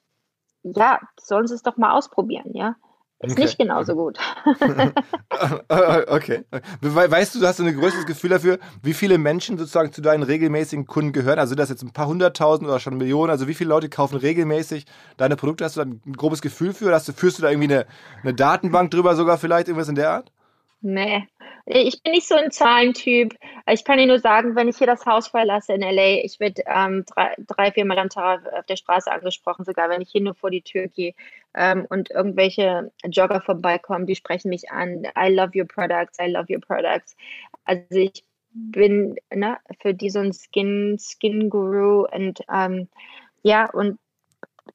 [0.63, 2.77] Ja, sollen sie es doch mal ausprobieren, ja.
[3.23, 3.43] Ist okay.
[3.43, 4.19] nicht genauso gut.
[6.09, 6.45] okay.
[6.81, 10.87] Weißt du, du hast ein größeres Gefühl dafür, wie viele Menschen sozusagen zu deinen regelmäßigen
[10.87, 11.39] Kunden gehören?
[11.39, 13.31] Also sind das jetzt ein paar hunderttausend oder schon Millionen?
[13.31, 14.87] Also wie viele Leute kaufen regelmäßig
[15.19, 15.65] deine Produkte?
[15.65, 16.93] Hast du da ein grobes Gefühl für?
[16.93, 17.87] Hast du, führst du da irgendwie eine,
[18.25, 20.32] eine Datenbank drüber sogar vielleicht, irgendwas in der Art?
[20.85, 21.29] Nee,
[21.65, 23.37] ich bin nicht so ein Zahlentyp.
[23.71, 26.65] Ich kann dir nur sagen, wenn ich hier das Haus verlasse in LA, ich werde
[26.67, 30.35] ähm, drei, drei, viermal am Tag auf der Straße angesprochen, sogar wenn ich hier nur
[30.35, 31.15] vor die Tür gehe
[31.55, 35.07] ähm, und irgendwelche Jogger vorbeikommen, die sprechen mich an.
[35.17, 37.15] I love your products, I love your products.
[37.65, 42.89] Also ich bin ne, für die so ein Skin, Skin Guru und ähm,
[43.43, 44.01] ja, und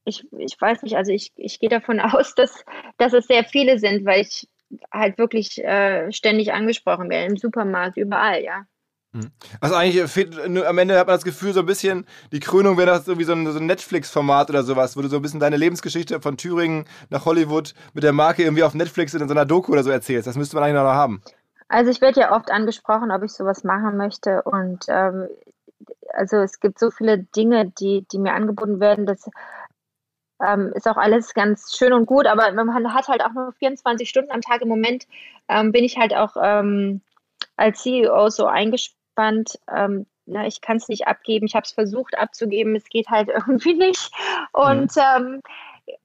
[0.05, 2.63] ich, ich weiß nicht, also ich, ich gehe davon aus, dass,
[2.97, 4.47] dass es sehr viele sind, weil ich
[4.91, 8.65] halt wirklich äh, ständig angesprochen werden, im Supermarkt, überall, ja.
[9.13, 9.31] Hm.
[9.61, 12.87] Also eigentlich fehlt, am Ende hat man das Gefühl, so ein bisschen, die Krönung wäre
[12.87, 15.57] das irgendwie so ein, so ein Netflix-Format oder sowas, wo du so ein bisschen deine
[15.57, 19.71] Lebensgeschichte von Thüringen nach Hollywood mit der Marke irgendwie auf Netflix in so einer Doku
[19.71, 20.27] oder so erzählst.
[20.27, 21.21] Das müsste man eigentlich noch haben.
[21.69, 25.27] Also ich werde ja oft angesprochen, ob ich sowas machen möchte und ähm,
[26.13, 29.29] also es gibt so viele Dinge, die, die mir angeboten werden, dass
[30.45, 34.09] ähm, ist auch alles ganz schön und gut, aber man hat halt auch nur 24
[34.09, 34.61] Stunden am Tag.
[34.61, 35.07] Im Moment
[35.47, 37.01] ähm, bin ich halt auch ähm,
[37.55, 39.59] als CEO so eingespannt.
[39.73, 41.47] Ähm, na, ich kann es nicht abgeben.
[41.47, 42.75] Ich habe es versucht abzugeben.
[42.75, 44.11] Es geht halt irgendwie nicht.
[44.53, 45.41] Und mhm.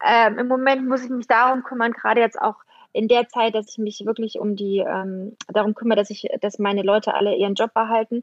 [0.06, 2.56] ähm, im Moment muss ich mich darum kümmern, gerade jetzt auch
[2.92, 6.58] in der Zeit, dass ich mich wirklich um die ähm, darum kümmere, dass ich, dass
[6.58, 8.22] meine Leute alle ihren Job behalten.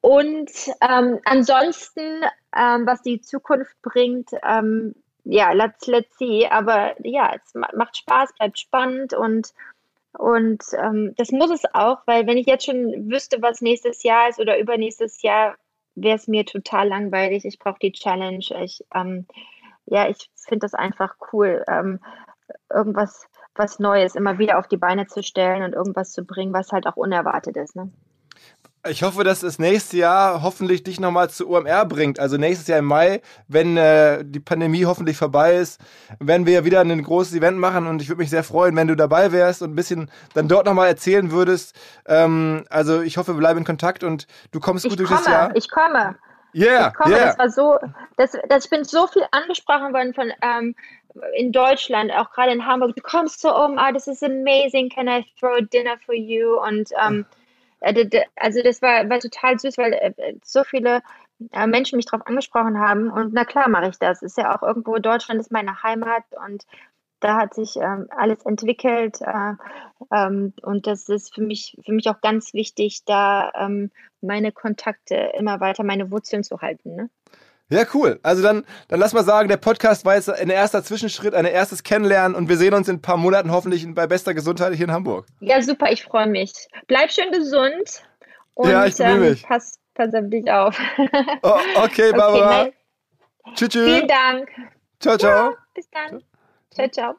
[0.00, 2.22] Und ähm, ansonsten,
[2.56, 4.94] ähm, was die Zukunft bringt, ähm,
[5.26, 6.46] ja, let's, let's see.
[6.46, 9.52] Aber ja, es macht Spaß, bleibt spannend und,
[10.12, 14.28] und ähm, das muss es auch, weil wenn ich jetzt schon wüsste, was nächstes Jahr
[14.28, 15.56] ist oder übernächstes Jahr,
[15.94, 17.44] wäre es mir total langweilig.
[17.44, 18.44] Ich brauche die Challenge.
[18.62, 19.26] Ich, ähm,
[19.86, 22.00] ja, ich finde das einfach cool, ähm,
[22.72, 26.72] irgendwas was Neues immer wieder auf die Beine zu stellen und irgendwas zu bringen, was
[26.72, 27.76] halt auch unerwartet ist.
[27.76, 27.90] Ne?
[28.88, 32.20] Ich hoffe, dass das nächste Jahr hoffentlich dich nochmal zu OMR bringt.
[32.20, 35.80] Also nächstes Jahr im Mai, wenn äh, die Pandemie hoffentlich vorbei ist,
[36.20, 38.88] werden wir ja wieder ein großes Event machen und ich würde mich sehr freuen, wenn
[38.88, 41.74] du dabei wärst und ein bisschen dann dort nochmal erzählen würdest.
[42.06, 45.20] Ähm, also ich hoffe, wir bleiben in Kontakt und du kommst ich gut komme, durch
[45.20, 45.56] das Jahr.
[45.56, 46.16] Ich komme.
[46.54, 47.14] Yeah, ich komme.
[47.14, 47.26] Yeah.
[47.26, 47.78] Das war so,
[48.16, 50.74] das, das, ich bin so viel angesprochen worden von ähm,
[51.36, 52.94] in Deutschland, auch gerade in Hamburg.
[52.96, 54.88] Du kommst zu OMR, this is amazing.
[54.88, 56.58] Can I throw a dinner for you?
[56.60, 57.45] Und ähm, äh,
[57.80, 61.02] also das war, war total süß, weil äh, so viele
[61.52, 63.10] äh, Menschen mich darauf angesprochen haben.
[63.10, 64.22] Und na klar mache ich das.
[64.22, 66.64] Ist ja auch irgendwo, Deutschland ist meine Heimat und
[67.20, 69.54] da hat sich ähm, alles entwickelt äh,
[70.14, 75.32] ähm, und das ist für mich, für mich auch ganz wichtig, da ähm, meine Kontakte
[75.38, 76.94] immer weiter, meine Wurzeln zu halten.
[76.94, 77.10] Ne?
[77.68, 78.20] Ja, cool.
[78.22, 81.82] Also dann, dann lass mal sagen, der Podcast war jetzt ein erster Zwischenschritt, ein erstes
[81.82, 84.92] Kennenlernen und wir sehen uns in ein paar Monaten hoffentlich bei bester Gesundheit hier in
[84.92, 85.26] Hamburg.
[85.40, 86.52] Ja, super, ich freue mich.
[86.86, 88.04] Bleib schön gesund
[88.54, 89.42] und ja, ich ähm, mich.
[89.42, 90.78] pass, pass auf dich auf.
[91.42, 92.62] Oh, okay, Barbara.
[92.62, 92.72] Okay,
[93.54, 93.84] tschüss, tschüss.
[93.84, 94.48] Vielen Dank.
[95.00, 95.50] Ciao, ciao.
[95.50, 96.22] Ja, bis dann.
[96.72, 97.14] Ciao, ciao.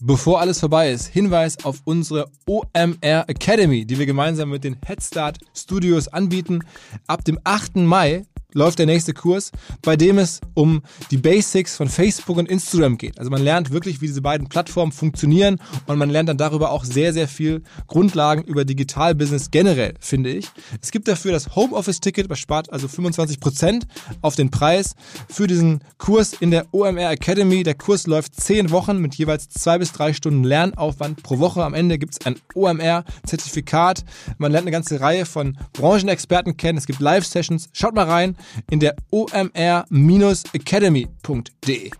[0.00, 5.38] Bevor alles vorbei ist, Hinweis auf unsere OMR Academy, die wir gemeinsam mit den Headstart
[5.54, 6.64] Studios anbieten.
[7.06, 7.76] Ab dem 8.
[7.76, 8.24] Mai
[8.54, 9.50] läuft der nächste Kurs,
[9.82, 13.18] bei dem es um die Basics von Facebook und Instagram geht.
[13.18, 16.84] Also man lernt wirklich, wie diese beiden Plattformen funktionieren und man lernt dann darüber auch
[16.84, 20.46] sehr, sehr viel Grundlagen über Digitalbusiness generell, finde ich.
[20.80, 23.86] Es gibt dafür das Homeoffice-Ticket, was spart also 25 Prozent
[24.22, 24.94] auf den Preis
[25.28, 27.64] für diesen Kurs in der OMR Academy.
[27.64, 31.64] Der Kurs läuft 10 Wochen mit jeweils zwei bis drei Stunden Lernaufwand pro Woche.
[31.64, 34.04] Am Ende gibt es ein OMR-Zertifikat.
[34.38, 36.78] Man lernt eine ganze Reihe von Branchenexperten kennen.
[36.78, 37.68] Es gibt Live-Sessions.
[37.72, 38.36] Schaut mal rein
[38.70, 41.90] in der omr-academy.de.